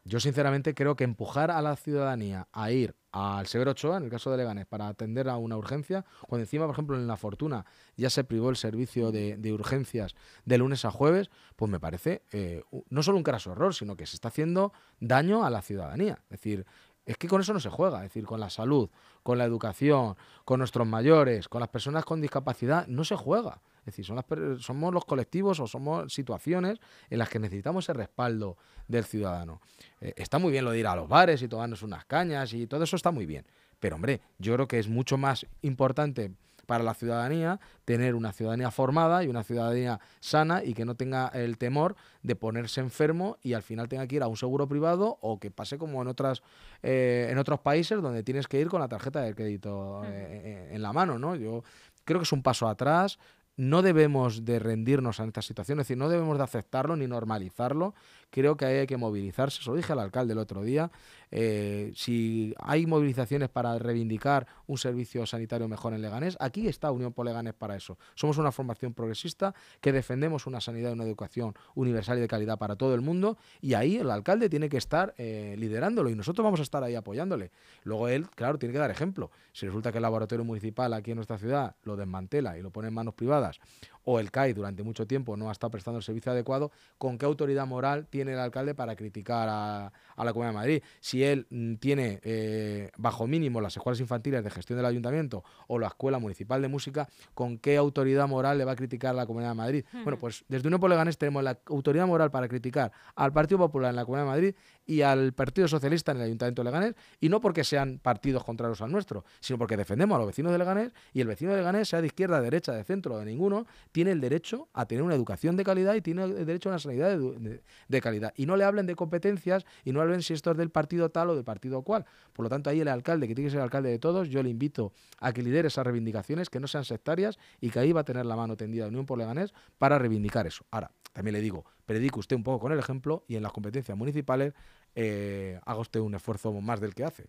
Yo 0.05 0.21
sinceramente 0.21 0.75
creo 0.75 0.97
que 0.97 1.05
empujar 1.05 1.51
a 1.51 1.63
la 1.63 1.77
ciudadanía 1.77 2.49
a 2.53 2.71
ir 2.73 2.97
al 3.13 3.47
Severo 3.47 3.73
Ochoa, 3.73 3.99
en 3.99 4.05
el 4.05 4.11
caso 4.11 4.31
de 4.31 4.39
Leganés, 4.39 4.67
para 4.67 4.89
atender 4.89 5.29
a 5.29 5.37
una 5.37 5.57
urgencia, 5.57 6.05
cuando 6.27 6.45
encima, 6.45 6.65
por 6.65 6.75
ejemplo, 6.75 6.97
en 6.97 7.07
La 7.07 7.17
Fortuna 7.17 7.67
ya 7.97 8.11
se 8.11 8.25
privó 8.25 8.51
el 8.51 8.57
servicio 8.57 9.13
de, 9.13 9.53
urgencias 9.53 10.15
de 10.47 10.59
lunes 10.59 10.85
a 10.85 10.91
jueves, 10.91 11.31
pues 11.57 11.71
me 11.71 11.79
parece 11.79 12.23
eh, 12.33 12.63
no 12.89 13.03
solo 13.03 13.19
un 13.19 13.23
craso 13.23 13.53
error, 13.53 13.75
sino 13.75 13.97
que 13.97 14.07
se 14.07 14.17
está 14.17 14.29
haciendo 14.29 14.73
daño 14.99 15.45
a 15.45 15.51
la 15.51 15.61
ciudadanía. 15.61 16.21
Es 16.25 16.41
decir, 16.41 16.67
es 17.05 17.17
que 17.17 17.29
con 17.29 17.41
eso 17.41 17.53
no 17.53 17.61
se 17.61 17.69
juega, 17.69 17.99
es 17.99 18.05
decir, 18.05 18.25
con 18.25 18.39
la 18.41 18.51
salud, 18.51 18.89
con 19.23 19.39
la 19.39 19.45
educación, 19.45 20.17
con 20.45 20.59
nuestros 20.59 20.87
mayores, 20.87 21.49
con 21.49 21.61
las 21.61 21.69
personas 21.69 22.05
con 22.05 22.21
discapacidad, 22.21 22.87
no 22.87 23.05
se 23.05 23.17
juega. 23.17 23.61
Es 23.81 23.97
decir, 23.97 24.05
son 24.05 24.23
somos 24.61 24.95
los 24.95 25.05
colectivos 25.05 25.59
o 25.59 25.67
somos 25.67 26.13
situaciones 26.13 26.79
en 27.11 27.19
las 27.19 27.29
que 27.29 27.41
necesitamos 27.41 27.85
ese 27.85 27.95
respaldo 27.95 28.57
del 28.87 29.05
ciudadano. 29.05 29.61
Eh, 30.01 30.15
está 30.17 30.39
muy 30.39 30.53
bien 30.53 30.65
lo 30.65 30.71
de 30.71 30.79
ir 30.79 30.87
a 30.87 30.95
los 30.95 31.09
bares 31.09 31.43
y 31.43 31.49
tomarnos 31.49 31.83
unas 31.83 32.05
cañas 32.05 32.53
y 32.53 32.69
todo 32.69 32.85
eso 32.85 32.95
está 32.95 33.11
muy 33.11 33.27
bien. 33.27 33.45
Pero 33.81 33.97
hombre, 33.97 34.21
yo 34.39 34.55
creo 34.55 34.69
que 34.69 34.79
es 34.79 34.89
mucho 34.89 35.19
más 35.19 35.45
importante 35.63 36.33
para 36.67 36.85
la 36.85 36.95
ciudadanía 36.95 37.61
tener 37.85 38.15
una 38.15 38.33
ciudadanía 38.33 38.71
formada 38.71 39.25
y 39.25 39.29
una 39.29 39.43
ciudadanía 39.43 40.01
sana 40.21 40.63
y 40.65 40.75
que 40.75 40.85
no 40.85 40.95
tenga 40.95 41.29
el 41.29 41.59
temor 41.59 41.97
de 42.23 42.37
ponerse 42.37 42.81
enfermo 42.81 43.39
y 43.43 43.55
al 43.55 43.63
final 43.63 43.89
tenga 43.89 44.07
que 44.07 44.17
ir 44.17 44.23
a 44.23 44.29
un 44.29 44.37
seguro 44.37 44.69
privado 44.69 45.19
o 45.21 45.39
que 45.39 45.51
pase 45.51 45.79
como 45.79 46.03
en 46.03 46.09
otras 46.09 46.43
eh, 46.83 47.29
en 47.31 47.39
otros 47.39 47.61
países 47.61 48.01
donde 48.01 48.23
tienes 48.23 48.49
que 48.49 48.61
ir 48.61 48.69
con 48.69 48.81
la 48.81 48.89
tarjeta 48.89 49.21
de 49.23 49.35
crédito 49.35 50.03
eh, 50.05 50.71
en 50.73 50.83
la 50.83 50.93
mano, 50.93 51.19
¿no? 51.19 51.35
Yo 51.37 51.63
creo 52.05 52.21
que 52.21 52.25
es 52.25 52.33
un 52.33 52.43
paso 52.43 52.69
atrás 52.69 53.19
no 53.57 53.83
debemos 53.83 54.45
de 54.45 54.59
rendirnos 54.59 55.21
a 55.21 55.25
esta 55.25 55.43
situación, 55.43 55.79
es 55.79 55.87
decir, 55.87 55.99
no 55.99 56.09
debemos 56.09 56.39
de 56.39 56.45
aceptarlo 56.45 56.97
ni 56.97 57.07
normalizarlo. 57.07 57.95
Creo 58.33 58.57
que 58.57 58.65
hay 58.65 58.87
que 58.87 58.97
movilizarse. 58.97 59.63
Se 59.63 59.69
lo 59.69 59.77
dije 59.77 59.93
al 59.93 59.99
alcalde 59.99 60.33
el 60.33 60.39
otro 60.39 60.65
día. 60.65 60.91
Eh, 61.31 61.93
si 61.95 62.55
hay 62.59 62.87
movilizaciones 62.87 63.51
para 63.51 63.79
reivindicar 63.79 64.47
un 64.67 64.79
servicio 64.79 65.27
sanitario 65.27 65.69
mejor 65.69 65.93
en 65.93 66.01
Leganés, 66.01 66.39
aquí 66.41 66.67
está 66.67 66.91
Unión 66.91 67.13
por 67.13 67.27
Leganés 67.27 67.53
para 67.53 67.77
eso. 67.77 67.99
Somos 68.15 68.39
una 68.39 68.51
formación 68.51 68.95
progresista 68.95 69.55
que 69.83 69.93
defendemos 69.93 70.47
una 70.47 70.63
sanidad 70.63 70.91
y 70.91 70.93
una 70.95 71.05
educación 71.05 71.55
universal 71.75 72.19
y 72.19 72.21
de 72.23 72.29
calidad 72.29 72.59
para 72.59 72.77
todo 72.77 72.95
el 72.95 73.03
mundo 73.03 73.37
y 73.61 73.75
ahí 73.75 73.97
el 73.97 74.11
alcalde 74.11 74.49
tiene 74.49 74.71
que 74.71 74.79
estar 74.79 75.15
eh, 75.19 75.55
liderándolo 75.59 76.09
y 76.09 76.15
nosotros 76.15 76.43
vamos 76.43 76.61
a 76.61 76.63
estar 76.63 76.83
ahí 76.83 76.95
apoyándole. 76.95 77.51
Luego 77.85 78.09
él, 78.09 78.29
claro, 78.31 78.59
tiene 78.59 78.73
que 78.73 78.79
dar 78.79 78.91
ejemplo. 78.91 79.31
Si 79.53 79.67
resulta 79.67 79.93
que 79.93 79.99
el 79.99 80.03
laboratorio 80.03 80.45
municipal 80.45 80.95
aquí 80.95 81.11
en 81.11 81.17
nuestra 81.17 81.37
ciudad 81.37 81.77
lo 81.85 81.97
desmantela 81.97 82.57
y 82.57 82.63
lo 82.63 82.71
pone 82.71 82.89
en 82.89 82.95
manos 82.95 83.13
privadas 83.13 83.61
o 84.05 84.19
el 84.19 84.31
CAI 84.31 84.53
durante 84.53 84.83
mucho 84.83 85.07
tiempo 85.07 85.37
no 85.37 85.49
ha 85.49 85.53
estado 85.53 85.71
prestando 85.71 85.99
el 85.99 86.05
servicio 86.05 86.33
adecuado, 86.33 86.71
¿con 86.99 87.19
qué 87.19 87.27
autoridad 87.27 87.67
moral 87.67 88.07
tiene 88.09 88.33
el 88.33 88.39
alcalde 88.39 88.75
para 88.75 88.97
criticar 88.97 89.49
a, 89.51 89.93
la 90.17 90.33
Comunidad 90.33 90.51
de 90.51 90.57
Madrid? 90.57 90.83
Si 91.01 91.23
él 91.23 91.47
mm, 91.51 91.75
tiene 91.77 92.21
eh, 92.23 92.91
bajo 92.97 93.27
mínimo 93.27 93.61
las 93.61 93.77
escuelas 93.77 94.01
infantiles 94.01 94.43
de 94.45 94.51
gestión 94.51 94.77
del 94.77 94.87
ayuntamiento 94.87 95.45
o 95.69 95.79
la 95.79 95.89
Escuela 95.89 96.19
Municipal 96.19 96.63
de 96.63 96.69
Música, 96.69 97.09
¿con 97.35 97.59
qué 97.59 97.77
autoridad 97.77 98.29
moral 98.29 98.59
le 98.59 98.65
va 98.65 98.73
a 98.73 98.77
criticar 98.77 99.11
a 99.11 99.15
la 99.15 99.27
Comunidad 99.27 99.51
de 99.51 99.57
Madrid? 99.57 99.85
Bueno, 100.05 100.19
pues 100.19 100.45
desde 100.49 100.69
Unión 100.69 100.81
Leganés 100.89 101.19
tenemos 101.19 101.43
la 101.43 101.59
autoridad 101.67 102.07
moral 102.07 102.31
para 102.31 102.49
criticar 102.49 102.93
al 103.15 103.33
Partido 103.33 103.59
Popular 103.59 103.91
en 103.91 103.97
la 103.97 104.05
Comunidad 104.05 104.27
de 104.27 104.31
Madrid 104.31 104.55
y 104.87 105.03
al 105.03 105.33
Partido 105.33 105.69
Socialista 105.69 106.13
en 106.13 106.19
el 106.19 106.25
Ayuntamiento 106.25 106.63
de 106.63 106.71
Leganés, 106.71 106.95
y 107.21 107.29
no 107.29 107.41
porque 107.41 107.65
sean 107.65 107.99
partidos 108.03 108.45
contrarios 108.45 108.81
al 108.83 108.91
nuestro, 108.91 109.25
sino 109.41 109.59
porque 109.59 109.77
defendemos 109.77 110.17
a 110.17 110.19
los 110.19 110.27
vecinos 110.27 110.53
de 110.53 110.59
Leganés 110.59 110.93
y 111.13 111.21
el 111.21 111.29
vecino 111.29 111.53
de 111.53 111.59
Leganés, 111.59 111.89
sea 111.89 112.01
de 112.01 112.09
izquierda, 112.09 112.39
de 112.39 112.45
derecha, 112.45 112.73
de 112.73 112.85
centro 112.85 113.15
o 113.15 113.19
de 113.19 113.25
ninguno, 113.25 113.67
tiene 113.93 114.11
el 114.11 114.21
derecho 114.21 114.69
a 114.73 114.87
tener 114.87 115.05
una 115.05 115.15
educación 115.15 115.57
de 115.57 115.65
calidad 115.65 115.95
y 115.95 116.01
tiene 116.01 116.25
el 116.25 116.47
derecho 116.47 116.71
a 116.71 116.73
una 116.73 116.79
sanidad 116.79 117.17
de, 117.17 118.01
calidad. 118.01 118.33
Y 118.37 118.47
no 118.47 118.57
le 118.57 118.65
hablen 118.65 118.87
de 118.87 118.97
competencias 118.97 119.65
y 119.85 119.93
no 119.93 120.01
hablen 120.01 120.23
si 120.23 120.33
esto 120.33 120.51
es 120.51 120.57
del 120.57 120.71
partido 120.71 121.11
tal 121.11 121.31
o 121.31 121.35
del 121.35 121.45
partido 121.45 121.83
cual. 121.83 122.07
Por 122.33 122.45
lo 122.45 122.49
tanto, 122.49 122.71
ahí 122.71 122.81
el 122.81 122.89
alcalde, 122.89 123.29
que 123.29 123.35
tiene 123.35 123.49
que 123.49 123.53
ser 123.53 123.61
alcalde 123.61 123.91
de 123.91 123.99
todos, 123.99 124.29
yo 124.29 124.43
le 124.43 124.49
invito 124.49 124.93
a 125.21 125.33
que 125.33 125.43
lidere 125.43 125.69
esas 125.69 125.85
reivindicaciones, 125.85 126.49
que 126.49 126.59
no 126.59 126.67
sean 126.67 126.85
sectarias 126.85 127.39
y 127.61 127.71
que 127.71 127.79
ahí 127.79 127.93
va 127.93 128.01
a 128.01 128.05
tener 128.05 128.27
la 128.27 128.35
mano 128.35 128.57
tendida 128.57 128.89
Unión 128.89 129.07
por 129.07 129.19
Leganés 129.19 129.53
para 129.79 129.99
reivindicar 129.99 130.47
eso. 130.47 130.65
Ahora, 130.71 130.91
también 131.13 131.35
le 131.35 131.41
digo, 131.41 131.65
predique 131.85 132.19
usted 132.19 132.35
un 132.35 132.43
poco 132.43 132.61
con 132.61 132.73
el 132.73 132.79
ejemplo 132.79 133.25
y 133.29 133.37
en 133.37 133.43
las 133.43 133.53
competencias 133.53 133.97
municipales 133.97 134.55
eh, 134.95 135.61
haga 135.65 135.81
usted 135.81 136.01
un 136.01 136.15
esfuerzo 136.15 136.53
más 136.53 136.81
del 136.81 136.95
que 136.95 137.05
hace. 137.05 137.27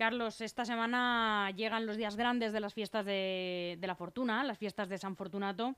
Carlos, 0.00 0.40
esta 0.40 0.64
semana 0.64 1.50
llegan 1.54 1.84
los 1.84 1.98
días 1.98 2.16
grandes 2.16 2.54
de 2.54 2.60
las 2.60 2.72
fiestas 2.72 3.04
de, 3.04 3.76
de 3.78 3.86
la 3.86 3.94
fortuna, 3.94 4.42
las 4.44 4.56
fiestas 4.56 4.88
de 4.88 4.96
San 4.96 5.14
Fortunato. 5.14 5.74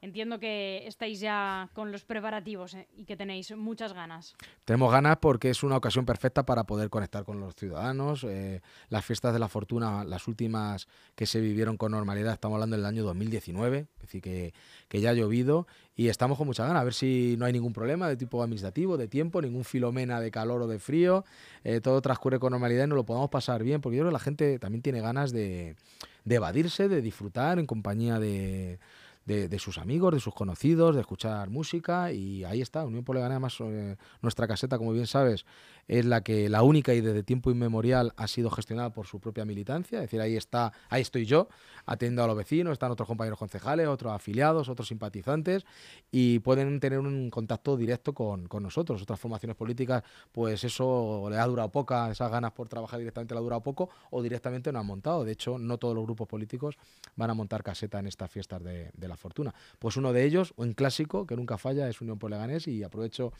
Entiendo 0.00 0.38
que 0.38 0.86
estáis 0.86 1.18
ya 1.18 1.70
con 1.74 1.90
los 1.90 2.04
preparativos 2.04 2.74
eh, 2.74 2.86
y 2.96 3.04
que 3.04 3.16
tenéis 3.16 3.50
muchas 3.56 3.92
ganas. 3.92 4.36
Tenemos 4.64 4.92
ganas 4.92 5.16
porque 5.16 5.50
es 5.50 5.64
una 5.64 5.76
ocasión 5.76 6.06
perfecta 6.06 6.46
para 6.46 6.64
poder 6.64 6.88
conectar 6.88 7.24
con 7.24 7.40
los 7.40 7.56
ciudadanos. 7.56 8.22
Eh, 8.22 8.60
las 8.90 9.04
fiestas 9.04 9.32
de 9.32 9.40
la 9.40 9.48
fortuna, 9.48 10.04
las 10.04 10.28
últimas 10.28 10.86
que 11.16 11.26
se 11.26 11.40
vivieron 11.40 11.76
con 11.76 11.90
normalidad, 11.90 12.34
estamos 12.34 12.54
hablando 12.56 12.76
del 12.76 12.86
año 12.86 13.02
2019, 13.02 13.78
es 13.78 14.00
decir, 14.00 14.22
que, 14.22 14.54
que 14.88 15.00
ya 15.00 15.10
ha 15.10 15.14
llovido 15.14 15.66
y 15.96 16.06
estamos 16.06 16.38
con 16.38 16.46
mucha 16.46 16.64
ganas, 16.64 16.80
a 16.82 16.84
ver 16.84 16.94
si 16.94 17.34
no 17.36 17.44
hay 17.44 17.52
ningún 17.52 17.72
problema 17.72 18.08
de 18.08 18.16
tipo 18.16 18.40
administrativo, 18.40 18.96
de 18.96 19.08
tiempo, 19.08 19.42
ningún 19.42 19.64
filomena 19.64 20.20
de 20.20 20.30
calor 20.30 20.62
o 20.62 20.68
de 20.68 20.78
frío, 20.78 21.24
eh, 21.64 21.80
todo 21.80 22.00
transcurre 22.02 22.38
con 22.38 22.52
normalidad 22.52 22.84
y 22.84 22.86
nos 22.86 22.96
lo 22.96 23.04
podamos 23.04 23.30
pasar 23.30 23.64
bien, 23.64 23.80
porque 23.80 23.96
yo 23.96 24.02
creo 24.02 24.10
que 24.10 24.12
la 24.12 24.20
gente 24.20 24.60
también 24.60 24.80
tiene 24.80 25.00
ganas 25.00 25.32
de, 25.32 25.74
de 26.24 26.34
evadirse, 26.36 26.88
de 26.88 27.02
disfrutar 27.02 27.58
en 27.58 27.66
compañía 27.66 28.20
de 28.20 28.78
de, 29.28 29.58
sus 29.58 29.78
amigos, 29.78 30.14
de 30.14 30.20
sus 30.20 30.34
conocidos, 30.34 30.94
de 30.94 31.02
escuchar 31.02 31.50
música 31.50 32.12
y 32.12 32.44
ahí 32.44 32.62
está, 32.62 32.84
Unión 32.84 33.04
por 33.04 33.18
además 33.18 33.56
eh, 33.60 33.96
nuestra 34.22 34.48
caseta, 34.48 34.78
como 34.78 34.92
bien 34.92 35.06
sabes, 35.06 35.44
es 35.86 36.04
la 36.04 36.22
que 36.22 36.48
la 36.48 36.62
única 36.62 36.94
y 36.94 37.00
desde 37.00 37.22
tiempo 37.22 37.50
inmemorial 37.50 38.12
ha 38.16 38.26
sido 38.26 38.50
gestionada 38.50 38.90
por 38.90 39.06
su 39.06 39.20
propia 39.20 39.44
militancia, 39.44 39.98
es 39.98 40.02
decir, 40.02 40.20
ahí 40.20 40.36
está, 40.36 40.72
ahí 40.88 41.02
estoy 41.02 41.26
yo, 41.26 41.48
atendiendo 41.84 42.24
a 42.24 42.26
los 42.26 42.36
vecinos, 42.36 42.72
están 42.72 42.90
otros 42.90 43.06
compañeros 43.06 43.38
concejales, 43.38 43.86
otros 43.86 44.12
afiliados, 44.12 44.68
otros 44.68 44.88
simpatizantes 44.88 45.64
y 46.10 46.38
pueden 46.40 46.80
tener 46.80 46.98
un 46.98 47.30
contacto 47.30 47.76
directo 47.76 48.14
con, 48.14 48.46
con 48.46 48.62
nosotros. 48.62 49.02
Otras 49.02 49.20
formaciones 49.20 49.56
políticas, 49.56 50.02
pues 50.32 50.64
eso 50.64 51.28
le 51.30 51.38
ha 51.38 51.46
durado 51.46 51.70
poca, 51.70 52.10
esas 52.10 52.30
ganas 52.30 52.52
por 52.52 52.68
trabajar 52.68 52.98
directamente 52.98 53.34
le 53.34 53.38
ha 53.38 53.42
durado 53.42 53.62
poco 53.62 53.90
o 54.10 54.22
directamente 54.22 54.72
no 54.72 54.78
han 54.78 54.86
montado. 54.86 55.24
De 55.24 55.32
hecho, 55.32 55.58
no 55.58 55.78
todos 55.78 55.94
los 55.94 56.04
grupos 56.04 56.28
políticos 56.28 56.76
van 57.16 57.30
a 57.30 57.34
montar 57.34 57.62
caseta 57.62 57.98
en 57.98 58.06
estas 58.06 58.30
fiestas 58.30 58.62
de, 58.62 58.90
de 58.94 59.08
la 59.08 59.16
fortuna. 59.18 59.54
Pues 59.78 59.96
uno 59.96 60.12
de 60.12 60.24
ellos, 60.24 60.54
un 60.56 60.72
clásico 60.72 61.26
que 61.26 61.36
nunca 61.36 61.58
falla, 61.58 61.88
es 61.88 62.00
Unión 62.00 62.18
por 62.18 62.30
Leganés 62.30 62.68
y 62.68 62.82
aprovecho 62.82 63.32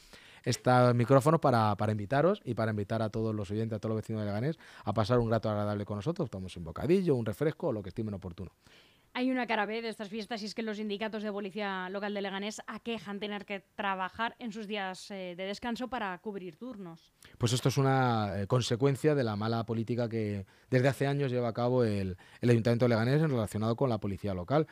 estos 0.45 0.95
micrófonos 0.95 1.41
para, 1.41 1.75
para, 1.77 1.93
invitaros 1.93 2.41
y 2.45 2.55
para 2.55 2.71
invitar 2.71 3.03
a 3.03 3.11
todos 3.11 3.35
los 3.35 3.51
oyentes, 3.51 3.77
a 3.77 3.81
todos 3.81 3.95
los 3.95 4.03
vecinos 4.03 4.23
de 4.23 4.27
Leganés 4.27 4.59
a 4.85 4.93
pasar 4.93 5.19
un 5.19 5.31
rato 5.31 5.49
agradable 5.49 5.85
con 5.85 5.97
nosotros. 5.97 6.31
Tomamos 6.31 6.57
un 6.57 6.65
bocadillo, 6.65 7.15
un 7.15 7.27
refresco 7.27 7.69
o 7.69 7.73
lo 7.73 7.83
que 7.83 7.89
estimen 7.89 8.15
oportuno. 8.15 8.53
Hay 9.15 9.31
una 9.31 9.47
cara 9.47 9.67
B 9.67 9.83
de 9.83 9.89
estas 9.89 10.09
fiestas 10.09 10.43
y 10.43 10.47
es 10.47 10.55
que 10.55 10.63
los 10.63 10.77
sindicatos 10.77 11.23
de 11.23 11.33
policía 11.33 11.89
local 11.89 12.15
de 12.15 12.23
Leganés 12.23 12.63
aquejan 12.67 13.19
tener 13.19 13.47
que 13.47 13.65
trabajar 13.75 14.37
en 14.39 14.53
sus 14.53 14.69
días 14.69 15.11
eh, 15.11 15.35
de 15.37 15.45
descanso 15.45 15.89
para 15.89 16.17
cubrir 16.19 16.57
turnos. 16.57 17.13
Pues 17.37 17.53
esto 17.53 17.69
es 17.69 17.79
una 17.79 18.41
eh, 18.41 18.47
consecuencia 18.47 19.15
de 19.15 19.25
la 19.25 19.35
mala 19.35 19.65
política 19.65 20.09
que 20.09 20.47
desde 20.71 20.89
hace 20.89 21.07
años 21.07 21.33
lleva 21.33 21.49
a 21.49 21.53
cabo 21.53 21.83
el, 21.83 22.17
el 22.41 22.51
Ayuntamiento 22.51 22.85
de 22.85 22.91
Leganés 22.91 23.21
en 23.21 23.31
relacionado 23.31 23.75
con 23.75 23.91
la 23.91 23.99
policía 23.99 24.35
local 24.35 24.69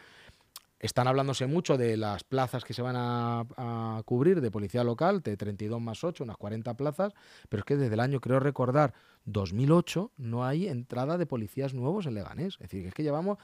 están 0.78 1.08
hablándose 1.08 1.46
mucho 1.46 1.78
de 1.78 1.96
las 1.96 2.24
plazas 2.24 2.64
que 2.64 2.74
se 2.74 2.82
van 2.82 2.96
a, 2.96 4.02
cubrir 4.04 4.40
de 4.40 4.50
policía 4.50 4.84
local, 4.84 5.22
de 5.22 5.36
32 5.36 5.80
más 5.80 6.04
8, 6.04 6.24
unas 6.24 6.36
40 6.36 6.74
plazas, 6.74 7.14
pero 7.48 7.60
es 7.60 7.64
que 7.64 7.76
desde 7.76 7.94
el 7.94 8.00
año, 8.00 8.20
creo 8.20 8.40
recordar, 8.40 8.94
2008, 9.24 10.12
no 10.16 10.44
hay 10.44 10.68
entrada 10.68 11.18
de 11.18 11.26
policías 11.26 11.74
nuevos 11.74 12.06
en 12.06 12.14
Leganés. 12.14 12.54
Es 12.54 12.70
decir, 12.70 12.86
es 12.86 12.94
que 12.94 13.02
llevamos 13.02 13.38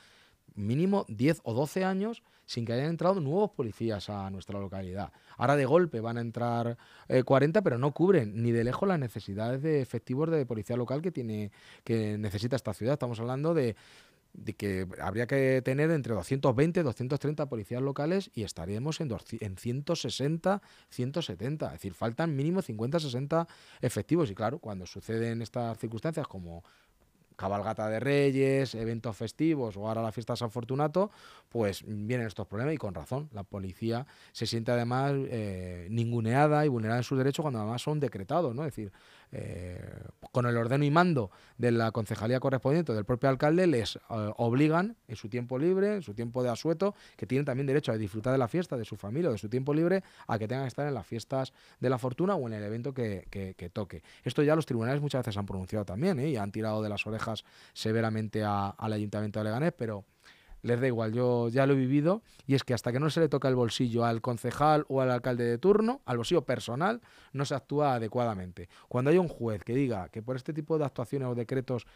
mínimo 0.54 1.06
10 1.08 1.40
o 1.44 1.54
12 1.54 1.84
años 1.84 2.22
sin 2.44 2.66
que 2.66 2.72
hayan 2.74 2.90
entrado 2.90 3.20
nuevos 3.20 3.50
policías 3.52 4.10
a 4.10 4.28
nuestra 4.30 4.60
localidad. 4.60 5.12
Ahora 5.38 5.56
de 5.56 5.64
golpe 5.64 6.00
van 6.00 6.18
a 6.18 6.20
entrar 6.20 6.76
40, 7.24 7.58
eh, 7.58 7.62
pero 7.62 7.78
no 7.78 7.92
cubren 7.92 8.42
ni 8.42 8.52
de 8.52 8.64
lejos 8.64 8.86
las 8.86 8.98
necesidades 8.98 9.62
de 9.62 9.80
efectivos 9.80 10.30
de 10.30 10.44
policía 10.44 10.76
local 10.76 11.00
que 11.00 11.10
tiene 11.10 11.50
que 11.84 12.18
necesita 12.18 12.56
esta 12.56 12.74
ciudad. 12.74 12.94
Estamos 12.94 13.18
hablando 13.20 13.54
de 13.54 13.76
de 14.32 14.54
que 14.54 14.86
habría 15.00 15.26
que 15.26 15.62
tener 15.62 15.90
entre 15.90 16.14
220 16.14 16.80
y 16.80 16.82
230 16.82 17.46
policías 17.48 17.82
locales 17.82 18.30
y 18.34 18.44
estaríamos 18.44 19.00
en, 19.00 19.14
en 19.40 19.56
160, 19.56 20.62
170. 20.88 21.66
Es 21.66 21.72
decir, 21.72 21.94
faltan 21.94 22.34
mínimo 22.34 22.62
50, 22.62 23.00
60 23.00 23.46
efectivos. 23.80 24.30
Y 24.30 24.34
claro, 24.34 24.58
cuando 24.58 24.86
suceden 24.86 25.42
estas 25.42 25.78
circunstancias 25.78 26.26
como 26.26 26.64
cabalgata 27.36 27.88
de 27.88 28.00
reyes, 28.00 28.74
eventos 28.74 29.16
festivos 29.16 29.76
o 29.76 29.88
ahora 29.88 30.02
la 30.02 30.12
fiesta 30.12 30.36
San 30.36 30.50
Fortunato, 30.50 31.10
pues 31.48 31.82
vienen 31.86 32.26
estos 32.26 32.46
problemas 32.46 32.74
y 32.74 32.78
con 32.78 32.94
razón. 32.94 33.28
La 33.32 33.42
policía 33.42 34.06
se 34.32 34.46
siente 34.46 34.70
además 34.70 35.12
eh, 35.16 35.88
ninguneada 35.90 36.64
y 36.64 36.68
vulnerada 36.68 37.00
en 37.00 37.04
sus 37.04 37.18
derechos 37.18 37.42
cuando 37.42 37.60
además 37.60 37.82
son 37.82 38.00
decretados, 38.00 38.54
¿no? 38.54 38.64
Es 38.64 38.74
decir, 38.74 38.92
con 40.32 40.46
el 40.46 40.56
ordeno 40.56 40.84
y 40.84 40.90
mando 40.90 41.30
de 41.58 41.70
la 41.70 41.90
concejalía 41.90 42.40
correspondiente 42.40 42.92
del 42.92 43.04
propio 43.04 43.28
alcalde, 43.28 43.66
les 43.66 43.96
eh, 43.96 44.00
obligan 44.36 44.96
en 45.08 45.16
su 45.16 45.28
tiempo 45.28 45.58
libre, 45.58 45.94
en 45.94 46.02
su 46.02 46.14
tiempo 46.14 46.42
de 46.42 46.50
asueto, 46.50 46.94
que 47.16 47.26
tienen 47.26 47.44
también 47.44 47.66
derecho 47.66 47.92
a 47.92 47.96
disfrutar 47.96 48.32
de 48.32 48.38
la 48.38 48.48
fiesta, 48.48 48.76
de 48.76 48.84
su 48.84 48.96
familia 48.96 49.30
o 49.30 49.32
de 49.32 49.38
su 49.38 49.48
tiempo 49.48 49.74
libre, 49.74 50.02
a 50.26 50.38
que 50.38 50.48
tengan 50.48 50.64
que 50.64 50.68
estar 50.68 50.86
en 50.86 50.94
las 50.94 51.06
fiestas 51.06 51.52
de 51.80 51.90
la 51.90 51.98
fortuna 51.98 52.34
o 52.34 52.46
en 52.46 52.54
el 52.54 52.62
evento 52.62 52.92
que, 52.94 53.70
toque. 53.72 54.02
Esto 54.24 54.42
ya 54.42 54.56
los 54.56 54.66
tribunales 54.66 55.00
muchas 55.00 55.20
veces 55.20 55.36
han 55.36 55.46
pronunciado 55.46 55.84
también 55.84 56.18
¿eh? 56.18 56.30
y 56.30 56.36
han 56.36 56.50
tirado 56.50 56.82
de 56.82 56.88
las 56.88 57.06
orejas 57.06 57.44
severamente 57.72 58.42
al 58.44 58.92
Ayuntamiento 58.92 59.38
de 59.40 59.44
Leganés, 59.44 59.72
pero 59.76 60.04
les 60.62 60.80
da 60.80 60.86
igual, 60.86 61.12
yo 61.12 61.48
ya 61.48 61.66
lo 61.66 61.74
he 61.74 61.76
vivido 61.76 62.22
y 62.46 62.54
es 62.54 62.64
que 62.64 62.74
hasta 62.74 62.92
que 62.92 63.00
no 63.00 63.10
se 63.10 63.20
le 63.20 63.28
toca 63.28 63.48
el 63.48 63.56
bolsillo 63.56 64.04
al 64.04 64.20
concejal 64.20 64.84
o 64.88 65.00
al 65.00 65.10
alcalde 65.10 65.44
de 65.44 65.58
turno, 65.58 66.00
al 66.06 66.16
bolsillo 66.16 66.42
personal, 66.42 67.00
no 67.32 67.44
se 67.44 67.54
actúa 67.54 67.94
adecuadamente. 67.94 68.68
Cuando 68.88 69.10
hay 69.10 69.18
un 69.18 69.28
juez 69.28 69.64
que 69.64 69.74
diga 69.74 70.08
que 70.08 70.22
por 70.22 70.36
este 70.36 70.52
tipo 70.52 70.78
de 70.78 70.84
actuaciones 70.84 71.28
o 71.28 71.34
decretos 71.34 71.86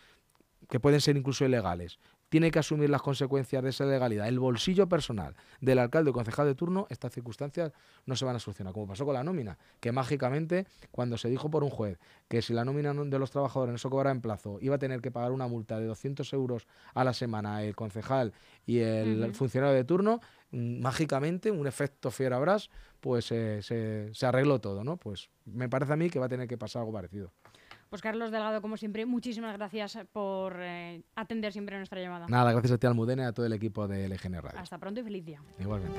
que 0.68 0.80
pueden 0.80 1.00
ser 1.00 1.16
incluso 1.16 1.44
ilegales, 1.44 1.98
tiene 2.28 2.50
que 2.50 2.58
asumir 2.58 2.90
las 2.90 3.02
consecuencias 3.02 3.62
de 3.62 3.70
esa 3.70 3.84
legalidad, 3.84 4.28
el 4.28 4.38
bolsillo 4.38 4.88
personal 4.88 5.34
del 5.60 5.78
alcalde 5.78 6.10
o 6.10 6.12
concejal 6.12 6.46
de 6.46 6.54
turno, 6.54 6.86
estas 6.90 7.12
circunstancias 7.12 7.72
no 8.04 8.16
se 8.16 8.24
van 8.24 8.36
a 8.36 8.38
solucionar. 8.38 8.72
Como 8.72 8.88
pasó 8.88 9.04
con 9.04 9.14
la 9.14 9.22
nómina, 9.22 9.58
que 9.80 9.92
mágicamente, 9.92 10.66
cuando 10.90 11.18
se 11.18 11.28
dijo 11.28 11.50
por 11.50 11.62
un 11.62 11.70
juez 11.70 11.98
que 12.28 12.42
si 12.42 12.52
la 12.52 12.64
nómina 12.64 12.92
de 12.92 13.18
los 13.18 13.30
trabajadores 13.30 13.72
no 13.72 13.78
se 13.78 13.88
cobrara 13.88 14.10
en 14.10 14.20
plazo, 14.20 14.58
iba 14.60 14.74
a 14.74 14.78
tener 14.78 15.00
que 15.00 15.10
pagar 15.10 15.32
una 15.32 15.46
multa 15.46 15.78
de 15.78 15.86
200 15.86 16.32
euros 16.32 16.66
a 16.94 17.04
la 17.04 17.12
semana 17.12 17.62
el 17.62 17.76
concejal 17.76 18.32
y 18.64 18.78
el 18.78 19.32
funcionario 19.34 19.74
de 19.74 19.84
turno, 19.84 20.20
mm, 20.50 20.80
mágicamente, 20.80 21.50
un 21.50 21.66
efecto 21.66 22.10
fierabras, 22.10 22.70
pues 23.00 23.30
eh, 23.30 23.60
se, 23.62 24.12
se 24.12 24.26
arregló 24.26 24.60
todo, 24.60 24.82
¿no? 24.82 24.96
Pues 24.96 25.30
me 25.44 25.68
parece 25.68 25.92
a 25.92 25.96
mí 25.96 26.10
que 26.10 26.18
va 26.18 26.26
a 26.26 26.28
tener 26.28 26.48
que 26.48 26.58
pasar 26.58 26.80
algo 26.80 26.92
parecido. 26.92 27.32
Pues 27.88 28.02
Carlos 28.02 28.30
Delgado, 28.30 28.60
como 28.60 28.76
siempre, 28.76 29.06
muchísimas 29.06 29.56
gracias 29.56 29.98
por 30.12 30.56
eh, 30.60 31.02
atender 31.14 31.52
siempre 31.52 31.76
nuestra 31.76 32.00
llamada. 32.00 32.26
Nada, 32.28 32.52
gracias 32.52 32.72
a 32.72 32.78
ti, 32.78 32.86
Almudena, 32.86 33.24
y 33.24 33.26
a 33.26 33.32
todo 33.32 33.46
el 33.46 33.52
equipo 33.52 33.86
de 33.86 34.08
LGN 34.08 34.42
Radio. 34.42 34.58
Hasta 34.58 34.78
pronto 34.78 35.00
y 35.00 35.04
feliz 35.04 35.24
día. 35.24 35.40
Igualmente. 35.58 35.98